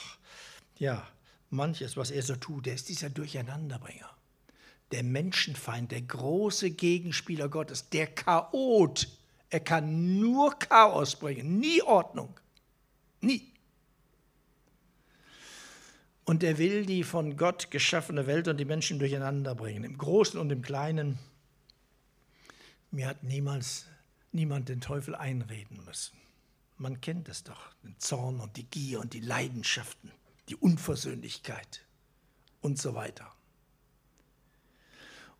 ja, 0.78 1.08
manches, 1.50 1.98
was 1.98 2.12
er 2.12 2.22
so 2.22 2.36
tut, 2.36 2.68
der 2.68 2.76
ist 2.76 2.90
dieser 2.90 3.10
Durcheinanderbringer. 3.10 4.17
Der 4.92 5.04
Menschenfeind, 5.04 5.92
der 5.92 6.02
große 6.02 6.72
Gegenspieler 6.72 7.50
Gottes, 7.50 7.90
der 7.90 8.08
Chaot. 8.08 9.08
Er 9.50 9.60
kann 9.60 10.20
nur 10.20 10.58
Chaos 10.60 11.18
bringen, 11.18 11.60
nie 11.60 11.82
Ordnung. 11.82 12.40
Nie. 13.22 13.54
Und 16.26 16.44
er 16.44 16.58
will 16.58 16.86
die 16.86 17.04
von 17.04 17.38
Gott 17.38 17.72
geschaffene 17.72 18.28
Welt 18.28 18.50
und 18.50 18.58
die 18.58 18.66
Menschen 18.66 19.00
durcheinander 19.00 19.56
bringen, 19.56 19.86
im 19.86 19.98
Großen 19.98 20.38
und 20.38 20.52
im 20.52 20.62
Kleinen. 20.62 21.18
Mir 22.92 23.08
hat 23.08 23.24
niemals 23.24 23.86
niemand 24.34 24.68
den 24.68 24.82
Teufel 24.82 25.16
einreden 25.16 25.84
müssen. 25.86 26.18
Man 26.78 27.00
kennt 27.00 27.30
es 27.30 27.44
doch, 27.44 27.74
den 27.84 27.98
Zorn 27.98 28.40
und 28.40 28.58
die 28.58 28.66
Gier 28.66 29.00
und 29.00 29.14
die 29.14 29.20
Leidenschaften, 29.20 30.12
die 30.50 30.56
Unversöhnlichkeit 30.56 31.86
und 32.62 32.78
so 32.78 32.94
weiter. 32.94 33.34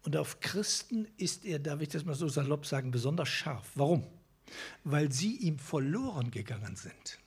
Und 0.08 0.16
auf 0.16 0.40
Christen 0.40 1.06
ist 1.18 1.44
er, 1.44 1.60
darf 1.60 1.82
ich 1.82 1.90
das 1.90 2.06
mal 2.06 2.16
so 2.16 2.30
salopp 2.30 2.66
sagen, 2.66 2.92
besonders 2.92 3.28
scharf. 3.28 3.72
Warum? 3.76 4.08
Weil 4.86 5.12
sie 5.12 5.36
ihm 5.36 5.60
verloren 5.60 6.32
gegangen 6.32 6.78
sind. 6.78 7.20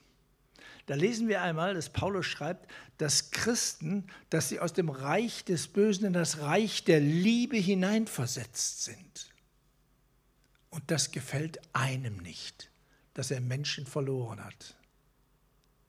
Da 0.87 0.95
lesen 0.95 1.27
wir 1.27 1.43
einmal, 1.43 1.75
dass 1.75 1.93
Paulus 1.93 2.25
schreibt, 2.25 2.67
dass 2.97 3.29
Christen, 3.29 4.07
dass 4.31 4.49
sie 4.49 4.59
aus 4.59 4.73
dem 4.73 4.89
Reich 4.89 5.45
des 5.45 5.67
Bösen 5.67 6.05
in 6.05 6.13
das 6.13 6.39
Reich 6.39 6.83
der 6.83 6.99
Liebe 6.99 7.55
hineinversetzt 7.55 8.83
sind. 8.83 9.29
Und 10.71 10.89
das 10.89 11.11
gefällt 11.11 11.59
einem 11.73 12.17
nicht, 12.17 12.71
dass 13.13 13.29
er 13.29 13.41
Menschen 13.41 13.85
verloren 13.85 14.43
hat, 14.43 14.75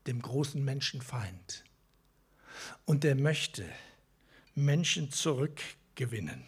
dem 0.07 0.21
großen 0.21 0.63
Menschenfeind. 0.63 1.65
Und 2.85 3.03
er 3.07 3.15
möchte 3.15 3.65
Menschen 4.55 5.11
zurückgewinnen. 5.11 6.45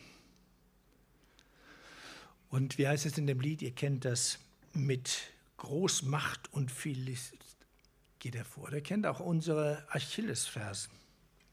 Und 2.55 2.79
wie 2.79 2.87
heißt 2.87 3.05
es 3.05 3.19
in 3.19 3.27
dem 3.27 3.41
Lied, 3.41 3.63
ihr 3.63 3.73
kennt 3.73 4.05
das, 4.05 4.39
mit 4.73 5.23
Großmacht 5.57 6.53
und 6.53 6.71
viel 6.71 6.97
List 6.97 7.35
geht 8.21 8.37
er 8.37 8.45
vor. 8.45 8.71
Der 8.71 8.81
kennt 8.81 9.09
auch 9.09 9.19
unsere 9.19 9.85
Achillesfersen. 9.89 10.93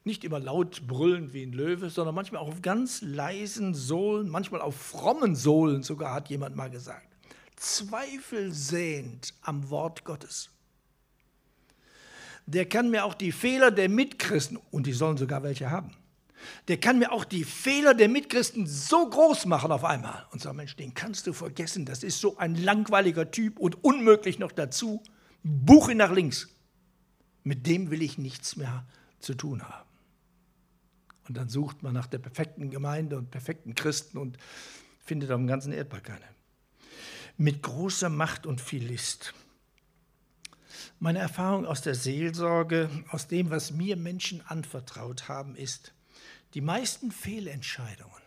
Nicht 0.04 0.24
immer 0.24 0.40
laut 0.40 0.86
brüllend 0.86 1.34
wie 1.34 1.42
ein 1.42 1.54
Löwe, 1.54 1.90
sondern 1.90 2.14
manchmal 2.14 2.44
auch 2.44 2.50
auf 2.50 2.62
ganz 2.62 3.02
leisen 3.02 3.74
Sohlen, 3.74 4.30
manchmal 4.30 4.62
auf 4.62 4.76
frommen 4.76 5.36
Sohlen 5.36 5.82
sogar, 5.82 6.14
hat 6.14 6.30
jemand 6.30 6.56
mal 6.56 6.70
gesagt. 6.70 7.08
Zweifelsehend 7.56 9.34
am 9.42 9.72
Wort 9.72 10.06
Gottes. 10.06 10.52
Der 12.46 12.70
kann 12.70 12.92
mir 12.92 13.06
auch 13.06 13.16
die 13.16 13.32
Fehler 13.32 13.72
der 13.72 13.90
Mitchristen, 13.90 14.60
und 14.70 14.86
die 14.86 14.94
sollen 14.94 15.18
sogar 15.18 15.42
welche 15.42 15.72
haben, 15.72 15.96
der 16.68 16.78
kann 16.78 17.00
mir 17.00 17.12
auch 17.12 17.26
die 17.26 17.44
Fehler 17.44 17.94
der 17.94 18.10
Mitchristen 18.10 18.68
so 18.68 19.10
groß 19.10 19.46
machen 19.46 19.72
auf 19.72 19.84
einmal 19.84 20.26
und 20.32 20.42
sagen, 20.42 20.58
Mensch, 20.58 20.76
den 20.76 20.94
kannst 20.94 21.28
du 21.28 21.34
vergessen, 21.34 21.86
das 21.86 22.04
ist 22.04 22.20
so 22.20 22.38
ein 22.38 22.56
langweiliger 22.56 23.32
Typ 23.32 23.60
und 23.60 23.84
unmöglich 23.84 24.40
noch 24.40 24.52
dazu. 24.52 25.02
Buch 25.44 25.90
ihn 25.90 25.98
nach 25.98 26.12
links. 26.12 26.50
Mit 27.44 27.66
dem 27.66 27.90
will 27.90 28.02
ich 28.02 28.18
nichts 28.18 28.56
mehr 28.56 28.86
zu 29.20 29.34
tun 29.34 29.64
haben. 29.64 29.88
Und 31.28 31.38
dann 31.38 31.50
sucht 31.50 31.84
man 31.84 31.94
nach 31.94 32.08
der 32.08 32.20
perfekten 32.20 32.70
Gemeinde 32.70 33.18
und 33.18 33.32
perfekten 33.32 33.76
Christen 33.76 34.18
und 34.18 34.38
findet 35.00 35.32
auf 35.32 35.38
dem 35.38 35.48
ganzen 35.48 35.72
Erdball 35.72 36.02
keine. 36.02 36.26
Mit 37.38 37.64
großer 37.64 38.10
Macht 38.10 38.46
und 38.46 38.62
viel 38.62 38.86
List. 38.86 39.34
Meine 41.00 41.20
Erfahrung 41.20 41.66
aus 41.66 41.82
der 41.82 41.96
Seelsorge, 41.96 42.90
aus 43.10 43.28
dem, 43.28 43.50
was 43.50 43.72
mir 43.72 43.96
Menschen 43.96 44.46
anvertraut 44.46 45.28
haben, 45.28 45.56
ist, 45.56 45.94
die 46.54 46.62
meisten 46.62 47.12
Fehlentscheidungen 47.12 48.22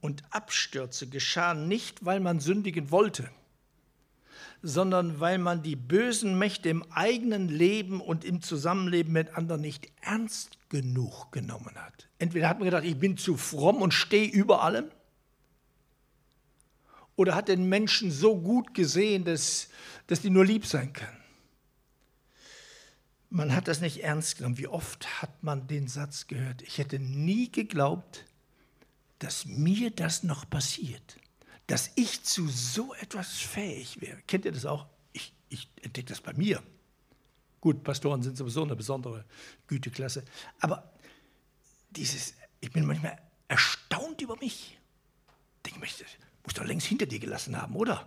und 0.00 0.22
Abstürze 0.30 1.08
geschahen 1.08 1.68
nicht, 1.68 2.04
weil 2.04 2.20
man 2.20 2.40
sündigen 2.40 2.90
wollte, 2.90 3.30
sondern 4.62 5.20
weil 5.20 5.38
man 5.38 5.62
die 5.62 5.76
bösen 5.76 6.38
Mächte 6.38 6.68
im 6.68 6.84
eigenen 6.92 7.48
Leben 7.48 8.00
und 8.00 8.24
im 8.24 8.42
Zusammenleben 8.42 9.12
mit 9.12 9.36
anderen 9.36 9.60
nicht 9.60 9.88
ernst 10.00 10.58
genug 10.68 11.32
genommen 11.32 11.74
hat. 11.76 12.08
Entweder 12.18 12.48
hat 12.48 12.58
man 12.58 12.66
gedacht, 12.66 12.84
ich 12.84 12.98
bin 12.98 13.16
zu 13.16 13.36
fromm 13.36 13.82
und 13.82 13.92
stehe 13.92 14.30
über 14.30 14.62
allem, 14.62 14.90
oder 17.16 17.34
hat 17.34 17.48
den 17.48 17.68
Menschen 17.68 18.10
so 18.10 18.40
gut 18.40 18.74
gesehen, 18.74 19.24
dass, 19.24 19.68
dass 20.06 20.22
die 20.22 20.30
nur 20.30 20.44
lieb 20.44 20.66
sein 20.66 20.92
können. 20.92 21.21
Man 23.32 23.54
hat 23.54 23.66
das 23.66 23.80
nicht 23.80 24.02
ernst 24.02 24.36
genommen. 24.36 24.58
Wie 24.58 24.68
oft 24.68 25.22
hat 25.22 25.42
man 25.42 25.66
den 25.66 25.88
Satz 25.88 26.26
gehört, 26.26 26.62
ich 26.62 26.78
hätte 26.78 26.98
nie 26.98 27.50
geglaubt, 27.50 28.24
dass 29.18 29.46
mir 29.46 29.90
das 29.90 30.22
noch 30.22 30.48
passiert 30.48 31.16
dass 31.72 31.90
ich 31.94 32.22
zu 32.22 32.48
so 32.48 32.92
etwas 32.92 33.38
fähig 33.38 34.02
wäre. 34.02 34.18
Kennt 34.26 34.44
ihr 34.44 34.52
das 34.52 34.66
auch? 34.66 34.84
Ich, 35.14 35.32
ich 35.48 35.70
entdecke 35.80 36.08
das 36.08 36.20
bei 36.20 36.34
mir. 36.34 36.62
Gut, 37.62 37.82
Pastoren 37.82 38.22
sind 38.22 38.36
sowieso 38.36 38.62
eine 38.62 38.76
besondere 38.76 39.24
Güteklasse. 39.68 40.22
Aber 40.60 40.92
dieses, 41.88 42.34
ich 42.60 42.70
bin 42.72 42.84
manchmal 42.84 43.16
erstaunt 43.48 44.20
über 44.20 44.36
mich. 44.36 44.78
Denke 45.64 45.80
mir, 45.80 45.86
das 45.86 46.10
muss 46.44 46.52
doch 46.52 46.64
längst 46.66 46.88
hinter 46.88 47.06
dir 47.06 47.20
gelassen 47.20 47.56
haben, 47.56 47.74
oder? 47.74 48.06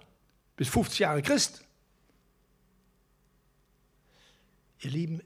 Bis 0.58 0.70
50 0.70 1.00
Jahre 1.00 1.24
Christ. 1.24 1.65
Ihr 4.82 4.92
Lieben, 4.92 5.22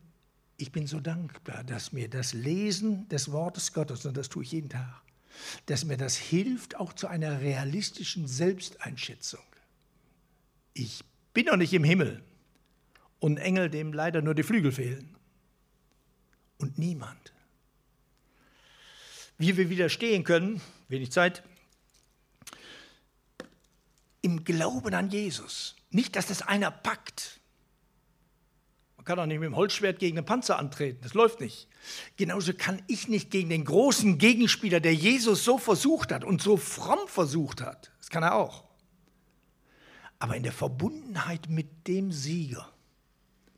ich 0.57 0.71
bin 0.71 0.87
so 0.87 0.99
dankbar, 0.99 1.63
dass 1.63 1.93
mir 1.93 2.09
das 2.09 2.33
Lesen 2.33 3.07
des 3.09 3.31
Wortes 3.31 3.73
Gottes, 3.73 4.05
und 4.05 4.17
das 4.17 4.29
tue 4.29 4.43
ich 4.43 4.51
jeden 4.51 4.69
Tag, 4.69 5.01
dass 5.65 5.85
mir 5.85 5.97
das 5.97 6.17
hilft 6.17 6.75
auch 6.75 6.93
zu 6.93 7.07
einer 7.07 7.39
realistischen 7.39 8.27
Selbsteinschätzung. 8.27 9.43
Ich 10.73 11.03
bin 11.33 11.45
noch 11.45 11.57
nicht 11.57 11.73
im 11.73 11.83
Himmel 11.83 12.23
und 13.19 13.37
Engel, 13.37 13.69
dem 13.69 13.93
leider 13.93 14.21
nur 14.21 14.35
die 14.35 14.43
Flügel 14.43 14.71
fehlen. 14.71 15.15
Und 16.57 16.77
niemand. 16.77 17.33
Wie 19.37 19.55
wir 19.55 19.69
widerstehen 19.69 20.25
können, 20.25 20.61
wenig 20.89 21.11
Zeit, 21.11 21.43
im 24.21 24.43
Glauben 24.43 24.93
an 24.93 25.09
Jesus. 25.09 25.75
Nicht, 25.91 26.17
dass 26.17 26.27
das 26.27 26.41
einer 26.41 26.71
packt, 26.71 27.38
kann 29.09 29.17
auch 29.17 29.25
nicht 29.25 29.39
mit 29.39 29.47
dem 29.47 29.55
Holzschwert 29.55 29.97
gegen 29.97 30.19
einen 30.19 30.25
Panzer 30.27 30.59
antreten. 30.59 30.99
Das 31.01 31.15
läuft 31.15 31.41
nicht. 31.41 31.67
Genauso 32.15 32.53
kann 32.53 32.79
ich 32.85 33.07
nicht 33.07 33.31
gegen 33.31 33.49
den 33.49 33.65
großen 33.65 34.19
Gegenspieler, 34.19 34.79
der 34.79 34.93
Jesus 34.93 35.43
so 35.43 35.57
versucht 35.57 36.11
hat 36.11 36.23
und 36.23 36.43
so 36.43 36.57
fromm 36.57 36.99
versucht 37.07 37.59
hat. 37.59 37.91
Das 37.97 38.11
kann 38.11 38.21
er 38.21 38.35
auch. 38.35 38.65
Aber 40.19 40.35
in 40.35 40.43
der 40.43 40.51
Verbundenheit 40.51 41.49
mit 41.49 41.87
dem 41.87 42.11
Sieger, 42.11 42.71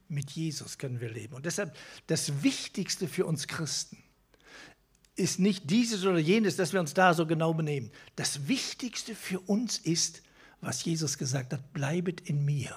mit 0.08 0.32
Jesus 0.32 0.78
können 0.78 1.02
wir 1.02 1.10
leben. 1.10 1.36
Und 1.36 1.46
deshalb 1.46 1.76
das 2.08 2.44
Wichtigste 2.44 3.10
für 3.10 3.26
uns 3.26 3.50
Christen 3.50 4.02
ist 5.18 5.38
nicht 5.38 5.70
dieses 5.70 6.06
oder 6.06 6.20
jenes, 6.20 6.56
dass 6.56 6.72
wir 6.72 6.80
uns 6.80 6.94
da 6.94 7.14
so 7.14 7.28
genau 7.28 7.54
benehmen. 7.54 7.92
Das 8.16 8.48
Wichtigste 8.48 9.16
für 9.16 9.42
uns 9.42 9.80
ist, 9.80 10.24
was 10.62 10.86
Jesus 10.86 11.18
gesagt 11.18 11.52
hat, 11.52 11.74
bleibet 11.74 12.22
in 12.22 12.46
mir 12.46 12.74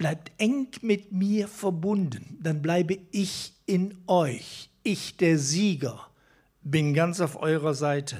bleibt 0.00 0.32
eng 0.38 0.68
mit 0.80 1.12
mir 1.12 1.46
verbunden, 1.46 2.38
dann 2.40 2.62
bleibe 2.62 2.98
ich 3.10 3.52
in 3.66 4.02
euch. 4.06 4.70
Ich, 4.82 5.18
der 5.18 5.38
Sieger, 5.38 6.08
bin 6.62 6.94
ganz 6.94 7.20
auf 7.20 7.36
eurer 7.36 7.74
Seite 7.74 8.16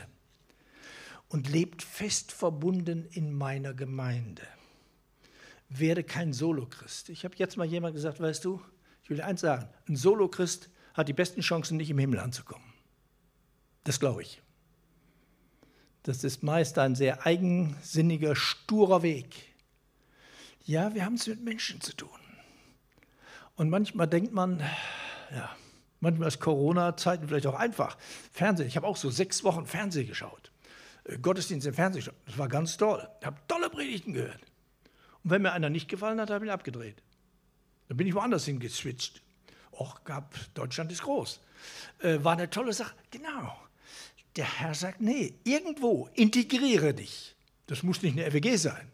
und 1.30 1.48
lebt 1.48 1.82
fest 1.82 2.32
verbunden 2.32 3.06
in 3.12 3.32
meiner 3.32 3.72
Gemeinde. 3.72 4.42
Werde 5.70 6.04
kein 6.04 6.34
Solochrist. 6.34 7.08
Ich 7.08 7.24
habe 7.24 7.36
jetzt 7.38 7.56
mal 7.56 7.64
jemand 7.64 7.94
gesagt, 7.94 8.20
weißt 8.20 8.44
du, 8.44 8.61
ich 9.02 9.09
will 9.09 9.16
dir 9.16 9.24
eins 9.24 9.40
sagen, 9.40 9.66
ein 9.88 9.96
Solochrist 9.96 10.68
hat 10.92 11.09
die 11.09 11.14
besten 11.14 11.40
Chancen, 11.40 11.78
nicht 11.78 11.88
im 11.88 11.98
Himmel 11.98 12.18
anzukommen. 12.18 12.74
Das 13.84 13.98
glaube 13.98 14.20
ich. 14.20 14.42
Das 16.02 16.24
ist 16.24 16.42
meist 16.42 16.76
ein 16.76 16.94
sehr 16.94 17.24
eigensinniger, 17.24 18.36
sturer 18.36 19.02
Weg 19.02 19.49
ja, 20.70 20.94
wir 20.94 21.04
haben 21.04 21.14
es 21.14 21.26
mit 21.26 21.42
Menschen 21.42 21.80
zu 21.80 21.94
tun. 21.96 22.08
Und 23.56 23.70
manchmal 23.70 24.06
denkt 24.06 24.32
man, 24.32 24.60
ja, 25.34 25.50
manchmal 25.98 26.28
ist 26.28 26.38
Corona-Zeiten 26.38 27.26
vielleicht 27.26 27.48
auch 27.48 27.58
einfach. 27.58 27.98
Fernsehen, 28.30 28.68
ich 28.68 28.76
habe 28.76 28.86
auch 28.86 28.96
so 28.96 29.10
sechs 29.10 29.42
Wochen 29.42 29.66
Fernsehen 29.66 30.06
geschaut. 30.06 30.52
Äh, 31.04 31.18
Gottesdienst 31.18 31.66
im 31.66 31.74
Fernsehen. 31.74 32.08
Das 32.24 32.38
war 32.38 32.48
ganz 32.48 32.76
toll. 32.76 33.06
Ich 33.18 33.26
habe 33.26 33.36
tolle 33.48 33.68
Predigten 33.68 34.12
gehört. 34.12 34.40
Und 35.24 35.30
wenn 35.30 35.42
mir 35.42 35.52
einer 35.52 35.70
nicht 35.70 35.88
gefallen 35.88 36.20
hat, 36.20 36.30
habe 36.30 36.44
ich 36.44 36.48
ihn 36.48 36.54
abgedreht. 36.54 37.02
Dann 37.88 37.96
bin 37.96 38.06
ich 38.06 38.14
woanders 38.14 38.44
hingeswitcht. 38.44 39.22
Och, 39.72 40.04
gab, 40.04 40.36
Deutschland 40.54 40.92
ist 40.92 41.02
groß. 41.02 41.40
Äh, 41.98 42.22
war 42.22 42.34
eine 42.34 42.48
tolle 42.48 42.72
Sache. 42.72 42.94
Genau. 43.10 43.56
Der 44.36 44.44
Herr 44.44 44.74
sagt, 44.74 45.00
nee, 45.00 45.34
irgendwo 45.42 46.08
integriere 46.14 46.94
dich. 46.94 47.34
Das 47.66 47.82
muss 47.82 48.02
nicht 48.02 48.16
eine 48.16 48.30
FWG 48.30 48.56
sein. 48.56 48.89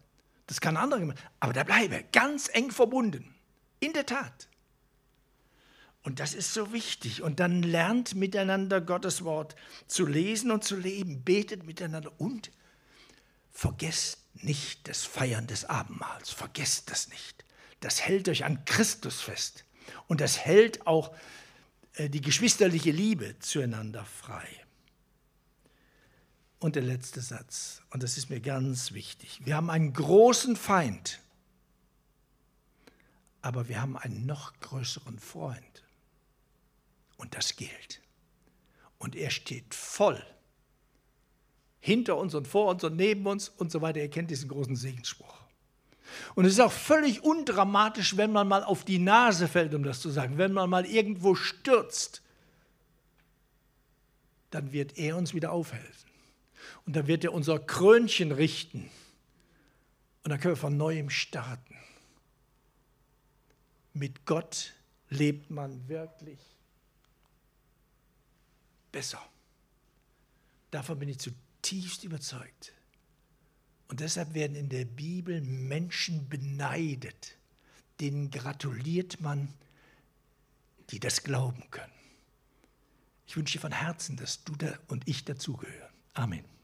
Das 0.46 0.60
kann 0.60 0.76
andere, 0.76 1.14
aber 1.40 1.52
da 1.52 1.64
bleibe 1.64 2.04
ganz 2.12 2.48
eng 2.52 2.70
verbunden. 2.70 3.34
In 3.80 3.92
der 3.92 4.06
Tat. 4.06 4.48
Und 6.02 6.20
das 6.20 6.34
ist 6.34 6.54
so 6.54 6.72
wichtig. 6.72 7.22
Und 7.22 7.40
dann 7.40 7.64
lernt 7.64 8.14
miteinander 8.14 8.80
Gottes 8.80 9.24
Wort 9.24 9.56
zu 9.88 10.06
lesen 10.06 10.52
und 10.52 10.62
zu 10.62 10.76
leben, 10.76 11.24
betet 11.24 11.64
miteinander 11.64 12.12
und 12.18 12.52
vergesst 13.50 14.20
nicht 14.34 14.86
das 14.86 15.04
Feiern 15.04 15.48
des 15.48 15.64
Abendmahls. 15.64 16.30
Vergesst 16.30 16.90
das 16.90 17.08
nicht. 17.08 17.44
Das 17.80 18.00
hält 18.00 18.28
euch 18.28 18.44
an 18.44 18.64
Christus 18.64 19.20
fest. 19.20 19.64
Und 20.06 20.20
das 20.20 20.38
hält 20.38 20.86
auch 20.86 21.14
äh, 21.94 22.08
die 22.08 22.20
geschwisterliche 22.20 22.92
Liebe 22.92 23.38
zueinander 23.40 24.04
frei. 24.04 24.46
Und 26.58 26.74
der 26.74 26.82
letzte 26.82 27.20
Satz, 27.20 27.82
und 27.90 28.02
das 28.02 28.16
ist 28.16 28.30
mir 28.30 28.40
ganz 28.40 28.92
wichtig. 28.92 29.40
Wir 29.44 29.56
haben 29.56 29.70
einen 29.70 29.92
großen 29.92 30.56
Feind, 30.56 31.20
aber 33.42 33.68
wir 33.68 33.80
haben 33.80 33.96
einen 33.96 34.26
noch 34.26 34.58
größeren 34.60 35.18
Freund. 35.18 35.84
Und 37.18 37.34
das 37.34 37.56
gilt. 37.56 38.00
Und 38.98 39.16
er 39.16 39.30
steht 39.30 39.74
voll 39.74 40.22
hinter 41.86 42.16
uns 42.16 42.34
und 42.34 42.48
vor 42.48 42.68
uns 42.68 42.82
und 42.82 42.96
neben 42.96 43.24
uns 43.26 43.48
und 43.48 43.70
so 43.70 43.80
weiter. 43.80 44.00
Ihr 44.00 44.10
kennt 44.10 44.30
diesen 44.30 44.48
großen 44.48 44.74
Segensspruch. 44.74 45.40
Und 46.34 46.44
es 46.44 46.54
ist 46.54 46.60
auch 46.60 46.72
völlig 46.72 47.22
undramatisch, 47.22 48.16
wenn 48.16 48.32
man 48.32 48.48
mal 48.48 48.64
auf 48.64 48.84
die 48.84 48.98
Nase 48.98 49.46
fällt, 49.46 49.74
um 49.74 49.84
das 49.84 50.00
zu 50.00 50.10
sagen. 50.10 50.38
Wenn 50.38 50.52
man 50.52 50.68
mal 50.68 50.84
irgendwo 50.84 51.34
stürzt, 51.34 52.22
dann 54.50 54.72
wird 54.72 54.98
er 54.98 55.16
uns 55.16 55.34
wieder 55.34 55.52
aufhelfen. 55.52 56.05
Und 56.84 56.96
dann 56.96 57.06
wird 57.06 57.24
er 57.24 57.32
unser 57.32 57.58
Krönchen 57.58 58.32
richten. 58.32 58.90
Und 60.22 60.30
dann 60.30 60.40
können 60.40 60.54
wir 60.54 60.60
von 60.60 60.76
neuem 60.76 61.10
starten. 61.10 61.76
Mit 63.92 64.26
Gott 64.26 64.74
lebt 65.08 65.50
man 65.50 65.88
wirklich 65.88 66.40
besser. 68.92 69.22
Davon 70.70 70.98
bin 70.98 71.08
ich 71.08 71.18
zutiefst 71.18 72.04
überzeugt. 72.04 72.72
Und 73.88 74.00
deshalb 74.00 74.34
werden 74.34 74.56
in 74.56 74.68
der 74.68 74.84
Bibel 74.84 75.40
Menschen 75.40 76.28
beneidet, 76.28 77.36
denen 78.00 78.30
gratuliert 78.30 79.20
man, 79.20 79.48
die 80.90 80.98
das 80.98 81.22
glauben 81.22 81.70
können. 81.70 81.92
Ich 83.26 83.36
wünsche 83.36 83.54
dir 83.54 83.60
von 83.60 83.72
Herzen, 83.72 84.16
dass 84.16 84.44
du 84.44 84.54
und 84.88 85.06
ich 85.08 85.24
dazugehören. 85.24 85.92
Amen. 86.14 86.55